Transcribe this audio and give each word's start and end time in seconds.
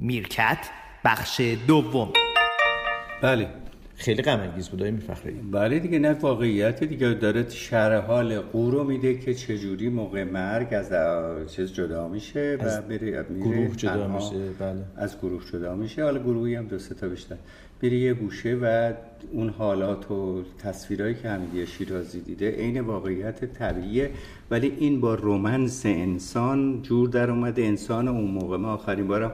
میرکت 0.00 0.58
بخش 1.04 1.40
دوم. 1.66 2.12
بله. 3.22 3.48
خیلی 3.96 4.22
غم 4.22 4.40
انگیز 4.40 4.68
بود 4.68 4.82
میفخری 4.82 5.32
بله 5.32 5.78
دیگه 5.78 5.98
نه 5.98 6.12
واقعیت 6.12 6.84
دیگه. 6.84 7.14
داره 7.14 7.48
شرح 7.48 8.06
حال 8.06 8.40
قورو 8.40 8.84
میده 8.84 9.18
که 9.18 9.34
چجوری 9.34 9.88
موقع 9.88 10.24
مرگ 10.24 10.68
از 10.74 10.92
چیز 11.50 11.72
جدا 11.72 12.08
میشه 12.08 12.58
و 12.60 12.82
میره 12.88 13.24
گروه 13.40 13.76
جدا 13.76 14.08
میشه 14.08 14.50
بله. 14.58 14.84
از 14.96 15.18
گروه 15.18 15.42
جدا 15.52 15.74
میشه. 15.74 16.04
حالا 16.04 16.18
گروهی 16.18 16.54
هم 16.54 16.66
دو 16.66 16.78
تا 16.78 17.08
بیشتر. 17.08 17.36
بری 17.82 17.98
یه 17.98 18.14
گوشه 18.14 18.54
و 18.62 18.92
اون 19.32 19.48
حالات 19.48 20.10
و 20.10 20.42
تصویرهایی 20.62 21.14
که 21.14 21.28
حمیدی 21.28 21.66
شیرازی 21.66 22.20
دیده 22.20 22.50
عین 22.50 22.80
واقعیت 22.80 23.44
طبیعیه. 23.44 24.10
ولی 24.50 24.76
این 24.78 25.00
با 25.00 25.14
رومنس 25.14 25.86
انسان 25.86 26.82
جور 26.82 27.08
در 27.08 27.30
اومده. 27.30 27.62
انسان 27.62 28.08
اون 28.08 28.30
موقع 28.30 28.56
ما 28.56 28.72
آخرین 28.72 29.06
بارم 29.08 29.32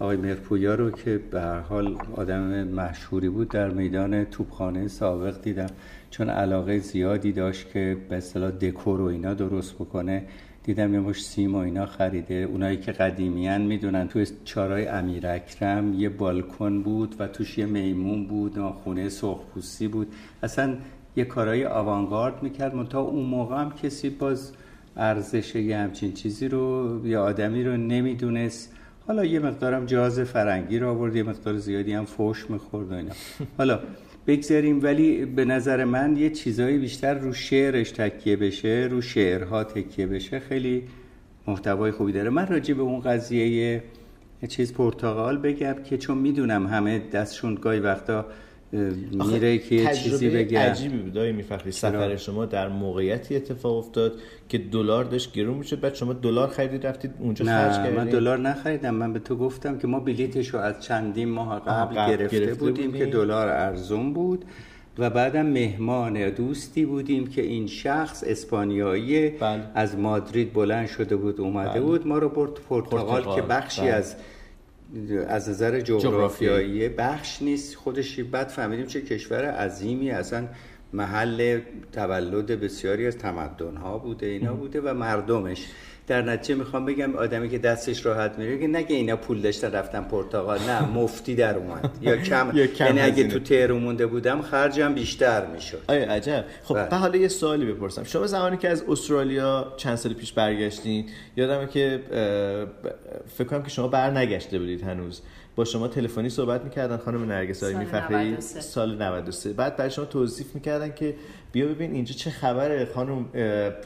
آقای 0.00 0.16
مرپویا 0.16 0.74
رو 0.74 0.90
که 0.90 1.20
به 1.30 1.40
هر 1.40 1.60
حال 1.60 1.96
آدم 2.16 2.68
مشهوری 2.68 3.28
بود 3.28 3.48
در 3.48 3.70
میدان 3.70 4.24
توپخانه 4.24 4.88
سابق 4.88 5.42
دیدم. 5.42 5.66
چون 6.10 6.28
علاقه 6.28 6.78
زیادی 6.78 7.32
داشت 7.32 7.72
که 7.72 7.96
به 8.08 8.16
اصطلاح 8.16 8.50
دکور 8.50 9.00
و 9.00 9.04
اینا 9.04 9.34
درست 9.34 9.74
بکنه. 9.74 10.24
دیدم 10.64 10.94
یه 10.94 11.00
مش 11.00 11.24
سیم 11.24 11.54
و 11.54 11.58
اینا 11.58 11.86
خریده. 11.86 12.34
اونایی 12.34 12.76
که 12.76 12.92
قدیمیان 12.92 13.62
می‌دونن 13.62 14.08
توی 14.08 14.26
چارای 14.44 14.86
امیر 14.86 15.26
اکرم 15.26 15.94
یه 15.94 16.08
بالکن 16.08 16.82
بود 16.82 17.14
و 17.18 17.26
توش 17.26 17.58
یه 17.58 17.66
میمون 17.66 18.26
بود 18.26 18.58
خونه 18.58 19.08
سرخپوستی 19.08 19.88
بود. 19.88 20.12
اصلا 20.42 20.74
یه 21.16 21.24
کارهای 21.24 21.66
آوانگارد 21.66 22.42
می‌کرد. 22.42 22.74
منتها 22.74 23.00
اون 23.00 23.24
موقع 23.24 23.56
هم 23.56 23.72
کسی 23.82 24.10
باز 24.10 24.52
ارزش 24.96 25.54
یه 25.54 25.76
همچین 25.76 26.12
چیزی 26.12 26.48
رو 26.48 27.00
یا 27.04 27.22
آدمی 27.24 27.64
رو 27.64 27.76
نمی‌دونست. 27.76 28.75
حالا 29.06 29.24
یه 29.24 29.40
مقدارم 29.40 29.86
جاز 29.86 30.20
فرنگی 30.20 30.78
رو 30.78 30.90
آورد 30.90 31.16
یه 31.16 31.22
مقدار 31.22 31.56
زیادی 31.56 31.92
هم 31.92 32.04
فوش 32.04 32.50
می‌خورد 32.50 32.92
و 32.92 32.94
اینا. 32.94 33.12
حالا 33.58 33.80
بگذاریم 34.26 34.82
ولی 34.82 35.24
به 35.24 35.44
نظر 35.44 35.84
من 35.84 36.16
یه 36.16 36.30
چیزایی 36.30 36.78
بیشتر 36.78 37.14
رو 37.14 37.32
شعرش 37.32 37.90
تکیه 37.90 38.36
بشه 38.36 38.88
رو 38.90 39.00
شعرها 39.00 39.64
تکیه 39.64 40.06
بشه 40.06 40.38
خیلی 40.38 40.82
محتوای 41.46 41.90
خوبی 41.90 42.12
داره. 42.12 42.30
من 42.30 42.46
راجع 42.46 42.74
به 42.74 42.82
اون 42.82 43.00
قضیه 43.00 43.48
یه 44.42 44.48
چیز 44.48 44.72
پرتغال 44.72 45.38
بگم 45.38 45.74
که 45.84 45.98
چون 45.98 46.18
می‌دونم 46.18 46.66
همه 46.66 46.98
دستشون 46.98 47.54
گاهی 47.54 47.80
وقتا 47.80 48.26
میره 48.72 49.58
که 49.58 49.86
چیزی 49.94 50.28
بگه. 50.28 50.58
عجیبی 50.58 50.98
بود. 50.98 51.18
آقای 51.18 51.32
میفخری 51.32 51.72
سفر 51.72 52.16
شما 52.16 52.46
در 52.46 52.68
موقعیتی 52.68 53.36
اتفاق 53.36 53.76
افتاد 53.76 54.12
که 54.48 54.58
دلار 54.58 55.04
داشت 55.04 55.32
گرون 55.32 55.58
می‌شد. 55.58 55.80
بعد 55.80 55.94
شما 55.94 56.12
دلار 56.12 56.48
خریدید 56.48 56.86
رفتید 56.86 57.10
اونجا 57.18 57.44
خرج 57.44 57.76
کردید. 57.76 57.98
من 57.98 58.08
دلار 58.08 58.38
نخریدم. 58.38 58.94
من 58.94 59.12
به 59.12 59.18
تو 59.18 59.36
گفتم 59.36 59.78
که 59.78 59.86
ما 59.86 60.00
بلیتش 60.00 60.48
رو 60.48 60.60
از 60.60 60.80
چندین 60.80 61.28
ماه 61.28 61.60
قبل, 61.60 61.94
قبل 61.96 62.16
گرفته, 62.16 62.40
گرفته 62.40 62.54
بودیم, 62.54 62.92
که 62.92 63.06
دلار 63.06 63.48
ارزون 63.48 64.12
بود 64.12 64.44
و 64.98 65.10
بعدم 65.10 65.46
مهمان 65.46 66.30
دوستی 66.30 66.84
بودیم 66.84 67.26
که 67.26 67.42
این 67.42 67.66
شخص 67.66 68.24
اسپانیایی 68.26 69.28
بله. 69.28 69.62
از 69.74 69.98
مادرید 69.98 70.52
بلند 70.52 70.86
شده 70.86 71.16
بود 71.16 71.40
اومده 71.40 71.70
بله. 71.70 71.80
بود. 71.80 72.06
ما 72.06 72.18
رو 72.18 72.28
برد 72.28 72.52
پرتغال. 72.68 73.34
که 73.34 73.42
بخشی 73.42 73.80
بله. 73.80 73.90
از 73.90 74.16
از 75.28 75.48
نظر 75.48 75.80
جغرافیایی 75.80 76.88
بخش 76.88 77.42
نیست. 77.42 77.74
خودش 77.74 78.20
بعد 78.20 78.48
فهمیدیم 78.48 78.86
چه 78.86 79.00
کشور 79.00 79.44
عظیمی. 79.44 80.10
اصلا 80.10 80.48
محل 80.92 81.60
تولد 81.92 82.46
بسیاری 82.46 83.06
از 83.06 83.18
تمدن 83.18 83.76
ها 83.76 83.98
بوده 83.98 84.26
اینا 84.26 84.54
بوده 84.54 84.80
و 84.80 84.94
مردمش. 84.94 85.66
در 86.06 86.22
نتیجه 86.22 86.54
می‌خوام 86.54 86.84
بگم 86.84 87.16
آدمی 87.16 87.48
که 87.48 87.58
دستش 87.58 88.06
راحت 88.06 88.38
میره 88.38 88.58
که 88.58 88.66
نگه 88.66 88.96
اینا 88.96 89.16
پول 89.16 89.40
داشتن 89.40 89.72
رفتن 89.72 90.04
پرتغال 90.04 90.58
نه 90.58 90.88
مفتی 90.88 91.34
در 91.34 91.56
اومد. 91.56 91.98
یا 92.02 92.16
کم 92.28 92.52
یعنی 92.80 93.00
اگه 93.00 93.28
تو 93.28 93.38
تهرون 93.38 93.82
مونده 93.82 94.06
بودم 94.06 94.42
خرجم 94.42 94.94
بیشتر 94.94 95.46
می‌شد. 95.46 95.82
آیا 95.88 96.12
عجب؟ 96.12 96.44
خب 96.62 96.74
به 96.74 96.84
بله. 96.84 97.00
حالا 97.00 97.16
یه 97.16 97.28
سوالی 97.28 97.66
بپرسم. 97.66 98.04
شما 98.04 98.26
زمانی 98.26 98.56
که 98.56 98.68
از 98.68 98.84
استرالیا 98.88 99.72
چند 99.76 99.96
سال 99.96 100.14
پیش 100.14 100.32
برگشتین 100.32 101.06
یادمه 101.36 101.66
که 101.66 102.00
فکر 103.36 103.48
کنم 103.48 103.62
که 103.62 103.70
شما 103.70 103.88
بر 103.88 104.10
نگشته 104.10 104.58
بودید 104.58 104.82
هنوز. 104.82 105.22
با 105.56 105.64
شما 105.64 105.88
تلفنی 105.88 106.28
صحبت 106.28 106.64
می‌کردن 106.64 106.96
خانم 106.96 107.24
نرگس 107.24 107.62
آقای 107.62 107.74
میفخری 107.74 108.36
سال 108.40 109.02
93 109.02 109.52
بعد 109.52 109.76
برای 109.76 109.90
شما 109.90 110.04
توصیف 110.04 110.54
می‌کردن 110.54 110.92
که 110.92 111.14
بیا 111.56 111.66
ببین 111.66 111.92
اینجا 111.92 112.14
چه 112.14 112.30
خبره 112.30 112.88
خانم 112.94 113.24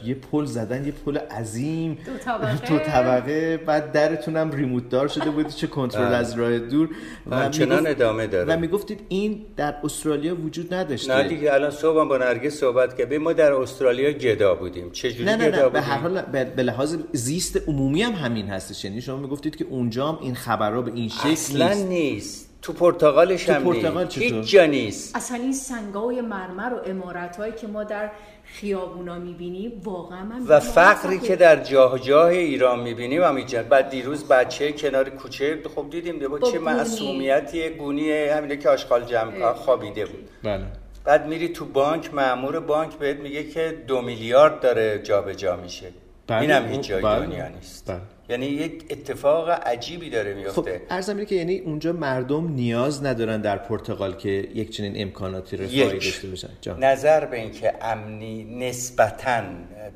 یه 0.05 0.13
پل 0.13 0.45
زدن 0.45 0.85
یه 0.85 0.91
پل 0.91 1.17
عظیم. 1.17 1.97
دو 2.05 2.17
طبقه, 2.17 2.55
دو 2.69 2.79
طبقه. 2.79 3.57
بعد 3.57 3.91
درتونم 3.91 4.51
ریموت 4.51 4.89
دار 4.89 5.07
شده 5.07 5.29
بود 5.29 5.47
چه 5.47 5.67
کنترل 5.67 6.05
بله. 6.05 6.15
از 6.15 6.39
راه 6.39 6.59
دور. 6.59 6.89
و 7.31 7.49
چنان 7.49 7.87
ادامه 7.87 8.27
داره. 8.27 8.53
و 8.55 8.59
می‌گفتید 8.59 8.99
این 9.09 9.45
در 9.57 9.75
استرالیا 9.83 10.35
وجود 10.35 10.73
نداشته. 10.73 11.15
نه 11.15 11.27
دیگه 11.27 11.53
الان 11.53 11.71
صبح 11.71 12.07
با 12.07 12.17
نرگس 12.17 12.53
صحبت 12.53 12.97
که 12.97 13.19
ما 13.19 13.33
در 13.33 13.53
استرالیا 13.53 14.11
گدا 14.11 14.55
بودیم. 14.55 14.91
چه 14.91 15.11
جوری 15.11 15.25
نه 15.25 15.35
نه 15.35 15.49
گدا 15.49 15.63
نه. 15.63 15.69
به 15.69 15.81
هر 15.81 15.97
حال 15.97 16.21
به 16.55 16.63
لحاظ 16.63 16.97
زیست 17.11 17.67
عمومی 17.67 18.01
هم 18.01 18.11
همین 18.11 18.47
هستش. 18.47 18.85
یعنی 18.85 19.01
شما 19.01 19.17
می‌گفتید 19.17 19.55
که 19.55 19.65
اونجا 19.69 20.19
این 20.21 20.35
خبرها 20.35 20.81
به 20.81 20.91
این 20.95 21.09
شکل 21.09 21.31
اصلا 21.31 21.73
نیست. 21.73 22.50
تو 22.61 22.73
پرتغالش 22.73 23.49
هم 23.49 23.63
پرتغال 23.63 24.07
هیچ 24.11 24.33
جا 24.33 24.65
نیست. 24.65 25.15
اصلا 25.15 25.37
این 25.37 25.53
سنگای 25.53 26.21
مرمر 26.21 26.73
و 26.73 26.89
امارت 26.89 27.37
هایی 27.37 27.53
که 27.53 27.67
ما 27.67 27.83
در 27.83 28.11
خیابونا 28.43 29.19
می‌بینیم 29.19 29.81
واقعا 29.83 30.23
من 30.23 30.41
و 30.47 30.59
فقری 30.59 31.19
که 31.19 31.35
در 31.35 31.63
جاه 31.63 31.99
جاه 31.99 32.27
ایران 32.27 32.79
می‌بینیم 32.79 33.23
هم 33.23 33.45
بعد 33.69 33.89
دیروز 33.89 34.27
بچه 34.27 34.71
کنار 34.71 35.09
کوچه 35.09 35.59
خب 35.75 35.89
دیدیم 35.89 36.19
با 36.19 36.39
چه 36.39 36.59
معصومیتی 36.59 37.69
گونی 37.69 38.11
همینه 38.11 38.57
که 38.57 38.69
آشغال 38.69 39.05
جمع 39.05 39.53
خوابیده 39.53 40.05
بود. 40.05 40.29
بله. 40.43 40.65
بعد 41.05 41.27
میری 41.27 41.49
تو 41.49 41.65
بانک 41.65 42.13
معمور 42.13 42.59
بانک 42.59 42.93
بهت 42.93 43.17
میگه 43.17 43.43
که 43.43 43.83
دو 43.87 44.01
میلیارد 44.01 44.59
داره 44.59 45.01
جابجا 45.03 45.33
جا 45.33 45.55
میشه. 45.55 45.87
بله. 46.27 46.41
اینم 46.41 46.67
هیچ 46.67 46.81
جای 46.81 47.01
بله. 47.01 47.25
دنیا 47.25 47.47
نیست. 47.47 47.91
بله. 47.91 48.01
یعنی 48.31 48.45
یک 48.45 48.85
اتفاق 48.89 49.49
عجیبی 49.49 50.09
داره 50.09 50.33
میفته. 50.33 50.61
خب 50.61 50.69
عرضم 50.89 51.23
که 51.25 51.35
یعنی 51.35 51.59
اونجا 51.59 51.93
مردم 51.93 52.53
نیاز 52.53 53.05
ندارن 53.05 53.41
در 53.41 53.57
پرتغال 53.57 54.15
که 54.15 54.29
یک 54.29 54.69
چنین 54.69 54.93
امکاناتی 54.95 55.57
رفاهی 55.57 55.93
داشته 55.93 56.27
باشن. 56.27 56.49
نظر 56.79 57.25
به 57.25 57.37
اینکه 57.37 57.73
امنی 57.81 58.43
نسبتا 58.43 59.41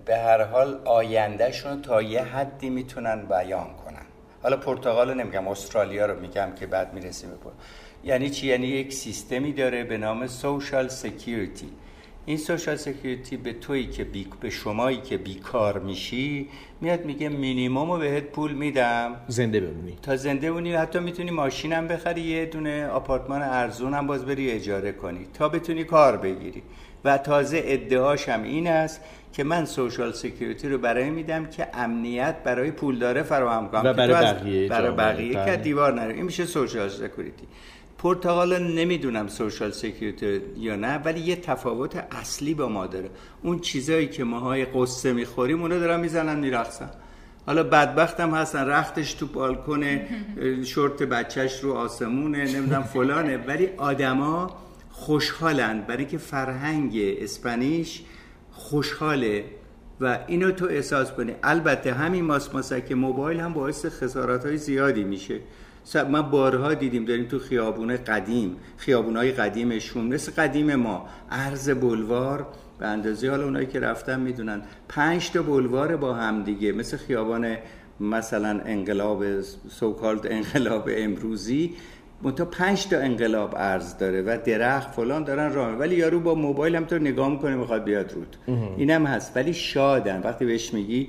به 0.05 0.17
هر 0.17 0.43
حال 0.43 0.81
آیندهشون 0.85 1.81
تا 1.81 2.01
یه 2.01 2.21
حدی 2.21 2.69
می‌تونن 2.69 3.25
بیان 3.25 3.67
کنن. 3.85 4.05
حالا 4.43 4.57
پرتغال 4.57 5.09
رو 5.09 5.15
نمیگم 5.15 5.47
استرالیا 5.47 6.05
رو 6.05 6.19
میگم 6.19 6.51
که 6.59 6.67
بعد 6.67 6.93
می‌رسیم 6.93 7.29
به 7.29 7.35
یعنی 8.03 8.29
چی؟ 8.29 8.47
یعنی 8.47 8.67
یک 8.67 8.93
سیستمی 8.93 9.53
داره 9.53 9.83
به 9.83 9.97
نام 9.97 10.27
social 10.27 10.87
security 10.87 11.69
این 12.25 12.37
social 12.37 12.75
security 12.75 13.37
به 13.37 13.53
تویی 13.53 13.87
که 13.87 14.03
بی... 14.03 14.27
به 14.41 14.49
شمایی 14.49 14.97
که 14.97 15.17
بیکار 15.17 15.79
میشی 15.79 16.47
میاد 16.81 17.05
میگه 17.05 17.29
مینیمم 17.29 17.91
رو 17.91 17.97
بهت 17.97 18.23
پول 18.23 18.51
میدم. 18.51 19.15
زنده 19.27 19.59
بمونی. 19.59 19.97
تا 20.01 20.15
زنده 20.15 20.51
بمونی 20.51 20.73
حتی 20.73 20.99
می‌تونی 20.99 21.31
ماشینم 21.31 21.87
بخری 21.87 22.21
یه 22.21 22.45
دونه 22.45 22.87
آپارتمان 22.87 23.41
ارزون 23.41 23.93
هم 23.93 24.07
باز 24.07 24.25
بری 24.25 24.51
اجاره 24.51 24.91
کنی 24.91 25.27
تا 25.33 25.49
بتونی 25.49 25.83
کار 25.83 26.17
بگیری. 26.17 26.63
و 27.03 27.17
تازه 27.17 27.61
ادعاش 27.65 28.29
هم 28.29 28.43
این 28.43 28.67
است 28.67 29.01
که 29.33 29.43
من 29.43 29.65
social 29.65 30.11
security 30.11 30.69
رو 30.69 30.77
برای 30.77 31.09
میدم 31.09 31.45
که 31.45 31.67
امنیت 31.73 32.35
برای 32.43 32.71
پولداره 32.71 33.23
فراهم 33.23 33.69
کنم. 33.69 33.81
و 33.85 33.93
برای 33.93 34.13
بقیه 34.13 34.69
برای 34.69 34.91
بقیه 34.91 35.33
که 35.33 35.39
بله. 35.39 35.57
دیوار 35.57 35.93
نره. 35.93 36.13
این 36.13 36.25
میشه 36.25 36.45
social 36.45 36.89
security 36.89 37.47
پرتغال 38.05 38.63
نمی‌دونم 38.63 39.27
social 39.27 39.71
security 39.71 40.41
یا 40.57 40.75
نه 40.75 40.97
ولی 40.97 41.19
یه 41.19 41.35
تفاوت 41.35 41.95
اصلی 42.11 42.53
با 42.53 42.67
ما 42.67 42.87
داره. 42.87 43.09
اون 43.43 43.59
چیزایی 43.59 44.07
که 44.07 44.23
ماهای 44.23 44.65
قصه 44.65 45.13
می‌خوریم 45.13 45.61
اونو 45.61 45.79
دارن 45.79 45.99
می‌زنن 45.99 46.39
میرقصن. 46.39 46.89
حالا 47.45 47.63
بدبختم 47.63 48.35
هستن 48.35 48.65
رختش 48.67 49.13
تو 49.13 49.25
بالکن 49.25 49.83
شورت 50.63 51.03
بچهش 51.03 51.59
رو 51.59 51.73
آسمونه 51.73 52.53
نمی‌دونم 52.53 52.83
فلانه. 52.83 53.37
ولی 53.37 53.69
آدما 53.77 54.57
خوشحالند 54.91 55.87
برای 55.87 56.05
که 56.05 56.17
فرهنگ 56.17 56.93
اسپانیش 56.95 58.01
خوشحاله 58.51 59.43
و 60.01 60.19
اینو 60.27 60.51
تو 60.51 60.65
احساس 60.65 61.11
کنی. 61.11 61.35
البته 61.43 61.93
همین 61.93 62.25
ماس 62.25 62.53
ماسک 62.53 62.91
موبایل 62.91 63.39
هم 63.39 63.53
باعث 63.53 63.85
خسارات 63.85 64.45
های 64.45 64.57
زیادی 64.57 65.03
میشه. 65.03 65.39
ما 66.11 66.21
بارها 66.21 66.73
دیدیم 66.73 67.05
داریم 67.05 67.25
تو 67.25 67.39
خیابون 67.39 67.97
قدیم 67.97 68.55
خیابونای 68.77 69.31
قدیمشون 69.31 70.05
مثل 70.05 70.31
قدیم 70.31 70.75
ما. 70.75 71.05
عرض 71.31 71.69
بلوار 71.69 72.47
به 72.79 72.85
اندازه 72.87 73.29
حالا 73.29 73.43
اونایی 73.43 73.67
که 73.67 73.79
رفتن 73.79 74.19
می‌دونن. 74.19 74.61
پنج 74.89 75.31
تا 75.31 75.41
بلوار 75.41 75.95
با 75.95 76.13
هم 76.13 76.43
دیگه 76.43 76.71
مثل 76.71 76.97
خیابان 76.97 77.55
مثلا 77.99 78.61
انقلاب 78.65 79.41
سوکالد 79.69 80.27
انقلاب 80.27 80.89
امروزی. 80.91 81.73
منتها 82.23 82.45
پنج 82.45 82.87
تا 82.87 82.97
انقلاب 82.97 83.57
عرض 83.57 83.97
داره 83.97 84.21
و 84.21 84.37
درخت 84.45 84.91
فلان 84.91 85.23
دارن 85.23 85.53
راه 85.53 85.73
ولی 85.73 85.95
یارو 85.95 86.19
با 86.19 86.35
موبایل 86.35 86.75
هم 86.75 86.85
تو 86.85 86.99
نگاه 86.99 87.29
می‌کنه 87.29 87.55
می‌خواد 87.55 87.83
بیاد 87.83 88.13
رود. 88.13 88.35
اینم 88.77 89.05
هست. 89.05 89.37
ولی 89.37 89.53
شادن. 89.53 90.21
وقتی 90.21 90.45
بهش 90.45 90.73
میگی 90.73 91.07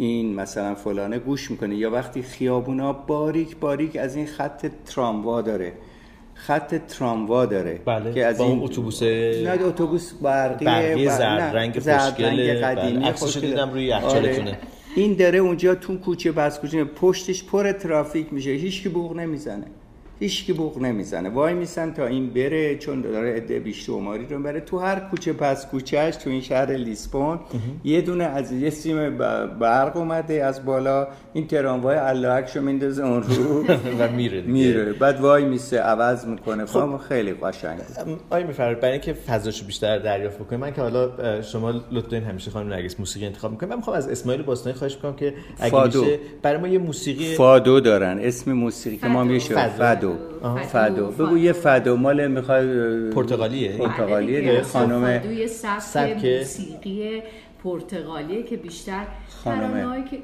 این 0.00 0.34
مثلا 0.34 0.74
فلانه 0.74 1.18
گوش 1.18 1.50
می‌کنه 1.50 1.76
یا 1.76 1.90
وقتی 1.90 2.22
خیابونا 2.22 2.92
باریک 2.92 3.56
باریک 3.56 3.96
از 3.96 4.16
این 4.16 4.26
خط 4.26 4.66
تراموا 4.86 5.42
داره 5.42 5.72
خط 6.34 6.74
تراموا 6.74 7.46
داره 7.46 7.80
بله. 7.84 8.12
که 8.12 8.26
از 8.26 8.40
این 8.40 8.62
اتوبوس 8.62 9.02
نه 9.02 9.58
اتوبوس 9.64 10.12
برقی 10.12 10.64
برقی 10.64 11.06
بر- 11.06 11.16
زرد 11.18 11.40
نه، 11.40 11.52
رنگ 11.52 11.72
خوشگل، 11.78 12.26
بله. 12.30 12.60
قدیمی 12.60 13.12
خوشگل. 13.12 13.40
دیدم 13.48 13.70
روی 13.70 13.84
یخچالتونه. 13.84 14.48
آره. 14.50 14.58
این 14.96 15.14
داره 15.14 15.38
اونجا 15.38 15.74
تو 15.74 15.96
کوچه 15.98 16.32
بس 16.32 16.58
کوچه 16.60 16.84
پشتش 16.84 17.44
پر 17.44 17.72
ترافیک 17.72 18.32
میشه 18.32 18.50
هیچ 18.50 18.82
کی 18.82 18.88
بوق 18.88 19.16
نمی‌زنه 19.16 19.66
هیچ 20.20 20.44
کی 20.46 20.52
بوق 20.52 20.78
نمی‌زنه. 20.82 21.28
وای 21.28 21.54
میسن 21.54 21.92
تا 21.92 22.06
این 22.06 22.30
بره 22.30 22.76
چون 22.76 23.00
داره 23.00 23.36
عده 23.36 23.58
بیشتر 23.60 23.92
رو 24.30 24.42
بره 24.42 24.60
تو 24.60 24.78
هر 24.78 25.00
کوچه 25.00 25.32
پس 25.32 25.66
کوچهش 25.66 26.16
تو 26.16 26.30
این 26.30 26.40
شهر 26.40 26.72
لیسبون 26.72 27.40
یه 27.84 28.00
دونه 28.00 28.24
از 28.24 28.52
یه 28.52 28.70
سیم 28.70 29.18
برق 29.60 29.96
اومده 29.96 30.44
از 30.44 30.64
بالا. 30.64 31.08
این 31.32 31.46
تراموای 31.46 31.96
علاکشو 31.96 32.60
میندازه 32.60 33.04
اون 33.04 33.22
رو. 33.22 33.64
و 33.98 34.08
میره 34.16 34.40
دیگه. 34.40 34.52
میره. 34.52 34.92
بعد 34.92 35.20
وای 35.20 35.44
میسه 35.44 35.78
عوض 35.78 36.26
می‌کنه. 36.26 36.66
خب. 36.66 36.96
خیلی 37.08 37.32
قشنگ. 37.32 37.78
آیا 38.30 38.46
میفرد 38.46 38.80
برای 38.80 38.92
اینکه 38.92 39.12
فضاشو 39.12 39.66
بیشتر 39.66 39.98
دریافت 39.98 40.38
بکنیم 40.38 40.60
من 40.60 40.72
که 40.72 40.80
حالا 40.80 41.42
شما 41.42 41.70
لطف 41.70 42.08
دارین 42.08 42.26
همیشه 42.26 42.50
خانم 42.50 42.68
نرگس 42.68 43.00
موسیقی 43.00 43.26
انتخاب 43.26 43.50
می‌کنیم 43.50 43.70
من 43.70 43.76
می‌خوام 43.76 43.96
از 43.96 44.08
اسماعیل 44.08 44.42
باستانی 44.42 44.76
خواهش 44.76 44.94
می‌کنم 44.94 45.16
که 45.16 45.34
اگه 45.58 45.70
فادو. 45.70 46.00
میشه 46.04 46.18
برای 46.42 46.60
ما 46.60 46.68
یه 46.68 46.78
موسیقی 46.78 47.34
فادو 47.34 47.80
دارن. 47.80 48.18
اسم 48.18 48.52
موسیقی 48.52 48.96
که 48.96 49.06
ما. 49.06 49.24
میشه 49.24 49.68
فدو. 49.68 50.09
فدو. 50.72 51.10
فدو. 51.10 51.26
بگو 51.26 51.38
یه 51.38 51.52
فدو 51.52 51.96
مال 51.96 52.26
می‌خوای 52.26 53.10
پرتغالیه؟ 53.10 53.72
پرتغالیه 53.72 54.40
بله 54.40 54.50
دیگه. 54.50 54.62
خانم 54.62 55.20
سبک 55.80 56.24
موسیقی 56.24 57.22
پرتغالیه 57.64 58.42
که 58.42 58.56
بیشتر. 58.56 59.02
ترانه‌هایی 59.44 60.04
که 60.04 60.18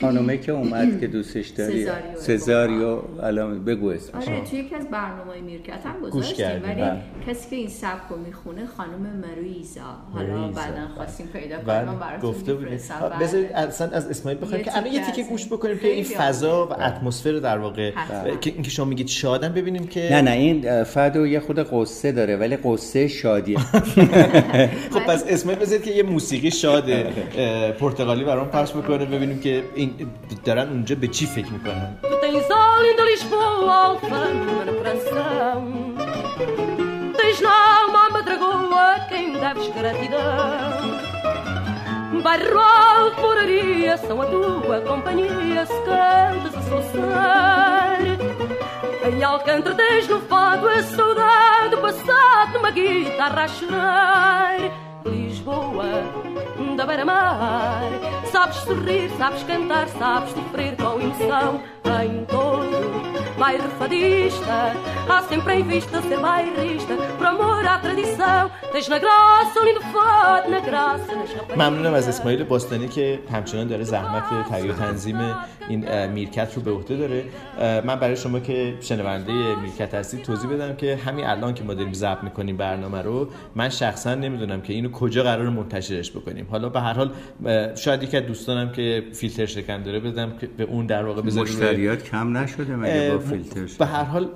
خانومه 0.00 0.38
که 0.38 0.52
اومد 0.52 1.00
که 1.00 1.06
دوستش 1.06 1.48
داری 1.48 1.86
سزاریو. 2.18 2.98
الان 3.22 3.64
بگو 3.64 3.88
اسمش 3.88 4.28
آره 4.28 4.44
توی 4.44 4.58
یکی 4.58 4.74
از 4.74 4.90
برنامه 4.90 5.40
میرکت 5.40 5.86
هم 5.86 6.00
گذاشتیم. 6.00 6.46
ولی 6.46 6.74
بله. 6.74 7.00
کسی 7.28 7.50
که 7.50 7.56
این 7.56 7.68
سبک 7.68 8.02
رو 8.10 8.16
می‌خونه 8.16 8.66
خانم 8.66 9.24
مرویزا 9.24 9.80
حالا. 10.14 10.48
بعدا 10.48 10.88
خواستیم 10.96 11.26
پیدا 11.26 11.56
کنیم 11.56 11.84
من 11.84 11.98
براتون 11.98 12.30
گفته 12.30 12.54
بله. 12.54 12.78
بذارید 13.20 13.52
اصلا 13.52 13.90
از 13.90 14.08
اسماعیل 14.08 14.40
بخوایم 14.40 14.64
که 14.64 14.76
الان 14.76 14.92
یه 14.92 15.06
تیکه 15.06 15.22
گوش. 15.22 15.46
بکنیم 15.46 15.78
که 15.78 15.88
این 15.88 16.04
فضا 16.04 16.66
و 16.66 16.72
اتمسفر 16.72 17.32
در 17.32 17.58
واقع. 17.58 17.90
که 18.40 18.50
اینکه 18.50 18.70
شما 18.70 18.84
میگید 18.84 19.08
شادن 19.08 19.52
ببینیم 19.52 19.86
که 19.86 20.08
نه 20.12 20.22
نه 20.22 20.30
این 20.30 20.84
فدو 20.84 21.26
یه 21.26 21.40
خود 21.40 21.58
قصه 21.58 22.12
داره 22.12 22.36
ولی 22.36 22.56
قصه 22.56 23.08
شادیه 23.08 23.58
خب 24.94 25.00
پس 25.06 25.24
اسماعیل 25.28 25.60
بذارید 25.60 25.84
که 25.84 25.90
یه 25.90 26.02
موسیقی 26.02 26.50
شاد 26.50 26.90
اه، 26.90 27.72
پرتغالی 27.72 28.24
برام 28.24 28.48
پخش 28.48 28.72
بکنه 28.72 29.04
ببینیم 29.04 29.40
که 29.40 29.62
این 29.74 29.89
دارن 30.45 30.69
اونجا 30.69 30.95
به 30.95 31.07
چی 31.07 31.25
فکر 31.25 31.51
میکنن 31.51 31.97
Tu 32.03 32.15
tens 32.21 32.49
a 32.59 32.61
linda 32.83 33.03
Lisboa, 33.11 33.75
Alfama 33.87 34.61
no 34.67 34.73
coração. 34.79 35.59
Tens 37.19 37.39
na 37.45 37.53
alma 37.79 38.01
a 38.07 38.09
madragoa, 38.15 38.87
quem 39.09 39.25
deves 39.43 39.67
gratidão. 39.77 40.79
Bairro 42.25 42.59
alto, 42.59 43.21
moraria, 43.21 43.97
são 43.97 44.21
a 44.23 44.25
tua 44.33 44.77
companhia, 44.81 45.63
se 45.71 45.79
cantas 45.87 46.55
a 46.59 46.61
soluçar. 46.69 47.99
Em 49.07 49.23
Alcântara 49.23 49.75
tens 49.75 50.07
no 50.07 50.19
fado 50.21 50.67
a 50.67 50.81
saudade, 50.81 51.75
o 51.75 51.81
passado 51.85 52.53
numa 52.53 52.71
guitarra 52.71 53.43
a 53.43 53.47
chorar. 53.47 54.57
Lisboa, 55.05 55.89
beira-mar. 56.86 57.82
Sabes 58.30 58.56
sorrir, 58.56 59.10
sabes 59.18 59.42
cantar, 59.44 59.88
sabes 59.88 60.30
sofrer 60.30 60.76
com 60.76 61.00
emoção 61.00 61.60
Em 62.02 62.24
todo 62.24 63.19
bairro 63.42 63.68
fadista 63.78 64.58
Há 65.08 65.18
sempre 65.30 65.52
em 65.60 65.64
vista 65.74 65.96
ser 66.08 66.20
bairrista 66.28 66.92
Por 67.18 67.26
amor 67.34 67.64
à 67.74 67.76
tradição 67.86 68.42
Tens 68.72 68.86
na 68.94 68.98
graça 69.04 69.54
um 69.60 69.64
lindo 69.68 69.82
fado 69.92 70.46
Na 70.54 70.60
graça, 70.68 71.10
nas 71.20 71.30
raparigas 71.36 71.56
ممنونم 71.56 71.94
از 71.94 72.08
اسماعیل 72.08 72.44
باستانی 72.44 72.88
که 72.88 73.18
همچنان 73.32 73.66
داره 73.66 73.84
زحمت 73.84 74.48
تهیه 74.48 74.72
تنظیم 74.72 75.16
این 75.68 76.06
میرکت 76.06 76.54
رو 76.56 76.62
به 76.62 76.70
عهده 76.70 76.96
داره. 76.96 77.24
من 77.86 77.96
برای 77.96 78.16
شما 78.16 78.40
که 78.40 78.74
شنونده 78.80 79.32
میرکت 79.62 79.94
هستید 79.94 80.22
توضیح 80.22 80.50
بدم 80.50 80.76
که 80.76 80.98
همین 81.06 81.26
الان 81.26 81.54
که 81.54 81.64
ما 81.64 81.74
داریم 81.74 81.92
ضبط 81.92 82.22
می‌کنیم 82.22 82.56
برنامه 82.56 83.02
رو 83.02 83.28
من 83.54 83.68
شخصا 83.68 84.14
نمی‌دونم 84.14 84.60
که 84.60 84.72
اینو 84.72 84.90
کجا 84.90 85.22
قرار 85.22 85.48
منتشرش 85.48 86.10
بکنیم. 86.10 86.46
حالا 86.50 86.68
به 86.68 86.80
هر 86.80 86.92
حال 86.92 87.10
شاید 87.74 88.02
یکی 88.02 88.16
از 88.16 88.26
دوستانم 88.26 88.72
که 88.72 89.04
فیلتر 89.12 89.46
شکن 89.46 89.82
داره 89.82 90.00
بدم 90.00 90.32
که 90.40 90.46
به 90.46 90.64
اون 90.64 90.86
در 90.86 91.04
واقع 91.04 91.22
بذاریم 91.22 91.52
مشتریات 91.52 92.04
کم 92.04 92.36
نشده 92.36 92.76
مگه 92.76 93.18
فیلتر؟ 93.30 93.66
به 93.78 93.86
هر 93.86 94.04
حال 94.04 94.28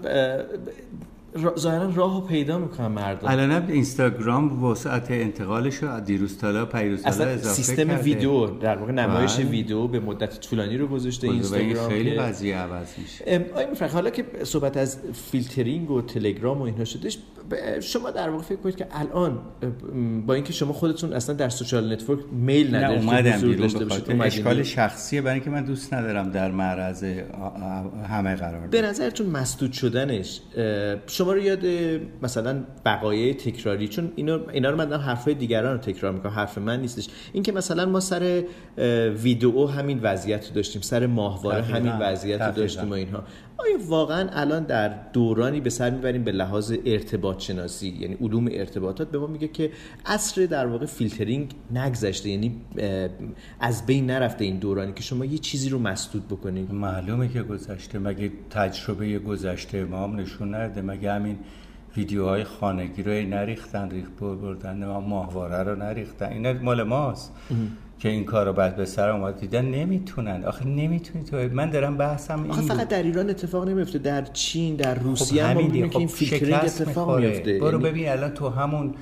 ظاهرا 1.58 1.90
راهو 1.94 2.20
پیدا 2.20 2.58
می‌کنن 2.58 2.86
مردم 2.86 3.28
الان 3.28 3.70
اینستاگرام 3.70 4.64
وسعت 4.64 5.10
انتقالش 5.10 5.74
رو 5.74 6.00
دیروز 6.00 6.38
تالا 6.38 6.64
پیروز 6.66 7.02
تالا 7.02 7.14
اصلا 7.14 7.26
اضافه 7.26 7.54
سیستم 7.54 7.74
کرده. 7.88 8.02
ویدیو 8.02 8.46
در 8.46 8.76
واقع 8.76 8.92
نمایش 8.92 9.36
بله. 9.36 9.44
ویدیو 9.46 9.86
به 9.86 10.00
مدت 10.00 10.40
طولانی 10.40 10.76
رو 10.76 10.86
گذاشته 10.86 11.26
این 11.26 11.34
اینستاگرام 11.36 11.88
خیلی 11.88 12.10
که- 12.10 12.16
قضیه 12.20 12.56
عوض 12.56 12.88
میشه 12.98 13.44
میفرخ 13.70 13.92
حالا 13.92 14.10
که 14.10 14.24
صحبت 14.44 14.76
از 14.76 14.98
فیلترینگ 15.30 15.90
و 15.90 16.02
تلگرام 16.02 16.58
و 16.58 16.62
اینها 16.62 16.84
شدش 16.84 17.18
شما 17.80 18.10
در 18.10 18.30
واقع 18.30 18.42
فکر 18.42 18.56
کنید 18.56 18.76
که 18.76 18.86
الان 18.92 19.38
با 20.26 20.34
اینکه 20.34 20.52
شما 20.52 20.72
خودتون 20.72 21.12
اصلا 21.12 21.34
در 21.34 21.48
social 21.48 21.92
network 21.92 22.20
میل 22.32 22.70
نه 22.70 22.78
ندارید 22.78 23.00
که 23.02 23.08
اومدم 23.08 23.40
بیرون 23.40 23.88
به 24.18 24.24
اشکال. 24.26 24.62
شخصیه 24.62 25.22
برای 25.22 25.34
اینکه 25.34 25.50
من 25.50 25.64
دوست 25.64 25.94
ندارم 25.94 26.30
در 26.30 26.50
معرض 26.50 27.04
همه 28.08 28.34
قرار 28.36 28.60
به 28.60 28.66
بگیرم. 28.66 28.84
نظرتون 28.90 29.26
مسدود 29.26 29.72
شدنش 29.72 30.40
اه، 30.56 30.96
شما 31.24 31.32
رو 31.32 31.38
یاد 31.38 31.66
مثلا 32.22 32.64
بقایای 32.84 33.34
تکراری 33.34 33.88
چون 33.88 34.12
اینا 34.16 34.40
اینا 34.52 34.70
رو 34.70 34.76
من 34.76 34.84
دارم 34.84 35.02
حرفای 35.02 35.34
دیگران 35.34 35.72
رو 35.72 35.78
تکرار 35.78 36.12
می‌کنم 36.12 36.32
حرف 36.32 36.58
من 36.58 36.80
نیستش 36.80 37.08
اینکه 37.32 37.52
مثلا 37.52 37.86
ما 37.86 38.00
سر 38.00 38.42
ویدئو 39.22 39.66
همین 39.66 40.00
وضعیت 40.02 40.48
رو 40.48 40.54
داشتیم 40.54 40.82
سر 40.82 41.06
ماهواره. 41.06 41.62
همین 41.62 41.92
وضعیت 42.00 42.40
رو. 42.40 42.52
داشتیم 42.52 42.90
و 42.90 42.92
اینها 42.92 43.24
آیا 43.56 43.78
واقعا 43.88 44.28
الان 44.32 44.64
در 44.64 44.88
دورانی 45.12 45.60
به 45.60 45.70
سر 45.70 45.90
می‌بریم 45.90 46.24
به 46.24 46.32
لحاظ 46.32 46.72
ارتباط 46.84 47.40
شناسی؟ 47.40 47.88
یعنی 47.88 48.14
علوم 48.14 48.48
ارتباطات 48.52 49.10
به 49.10 49.18
ما 49.18 49.26
میگه 49.26 49.48
که 49.48 49.70
عصر 50.06 50.46
در 50.46 50.66
واقع 50.66 50.86
فیلترینگ 50.86 51.54
نگذشته 51.74 52.28
یعنی 52.28 52.60
از 53.60 53.86
بین 53.86 54.06
نرفته 54.06 54.44
این 54.44 54.58
دورانی 54.58 54.92
که 54.92 55.02
شما 55.02 55.24
یه 55.24 55.38
چیزی 55.38 55.68
رو 55.68 55.78
مسدود 55.78 56.28
بکنید. 56.28 56.72
معلومه 56.72 57.28
که 57.28 57.42
گذشته. 57.42 57.98
مگه 57.98 58.32
تجربه 58.50 59.18
گذشته 59.18 59.84
ما 59.84 60.04
هم 60.04 60.16
نشون 60.16 60.54
نده؟ 60.54 60.82
مگه 60.82 61.12
همین 61.12 61.38
ویدیوهای 61.96 62.44
خانگی 62.44 63.02
رو 63.02 63.12
نریختن 63.12 63.90
ریخ 63.90 64.08
بر 64.20 64.34
بردن 64.34 64.84
ما 64.84 65.00
ماهواره 65.00 65.62
رو 65.62 65.76
نریختن؟ 65.76 66.26
اینا 66.26 66.52
مال 66.52 66.82
ماست. 66.82 67.32
که 68.04 68.10
این 68.10 68.24
کار 68.24 68.46
رو 68.46 68.52
بعد 68.52 68.76
به 68.76 68.84
سر 68.84 69.10
اومد 69.10 69.40
دیدن 69.40 69.64
نمی‌تونن 69.64 70.44
آخه 70.44 70.66
نمی‌تونی 70.66 71.24
تو 71.24 71.36
من 71.36 71.70
دارم 71.70 71.96
بحثم 71.96 72.42
این 72.42 72.50
آخه. 72.50 72.62
فقط 72.62 72.88
در 72.88 73.02
ایران 73.02 73.30
اتفاق 73.30 73.68
نمیفته 73.68 73.98
در 73.98 74.22
چین 74.24 74.76
در 74.76 74.94
روسیه 74.94 75.44
خب 75.44 75.60
هم. 75.60 75.68
که 75.68 75.74
این 75.74 75.88
خب 75.88 76.06
فیلترینگ 76.06 76.54
اتفاق. 76.54 77.20
میفته 77.20 77.58
برو 77.58 77.70
یعنی 77.70 77.84
ببین 77.84 78.08
الان 78.08 78.30
تو 78.30 78.48
همون 78.48 78.94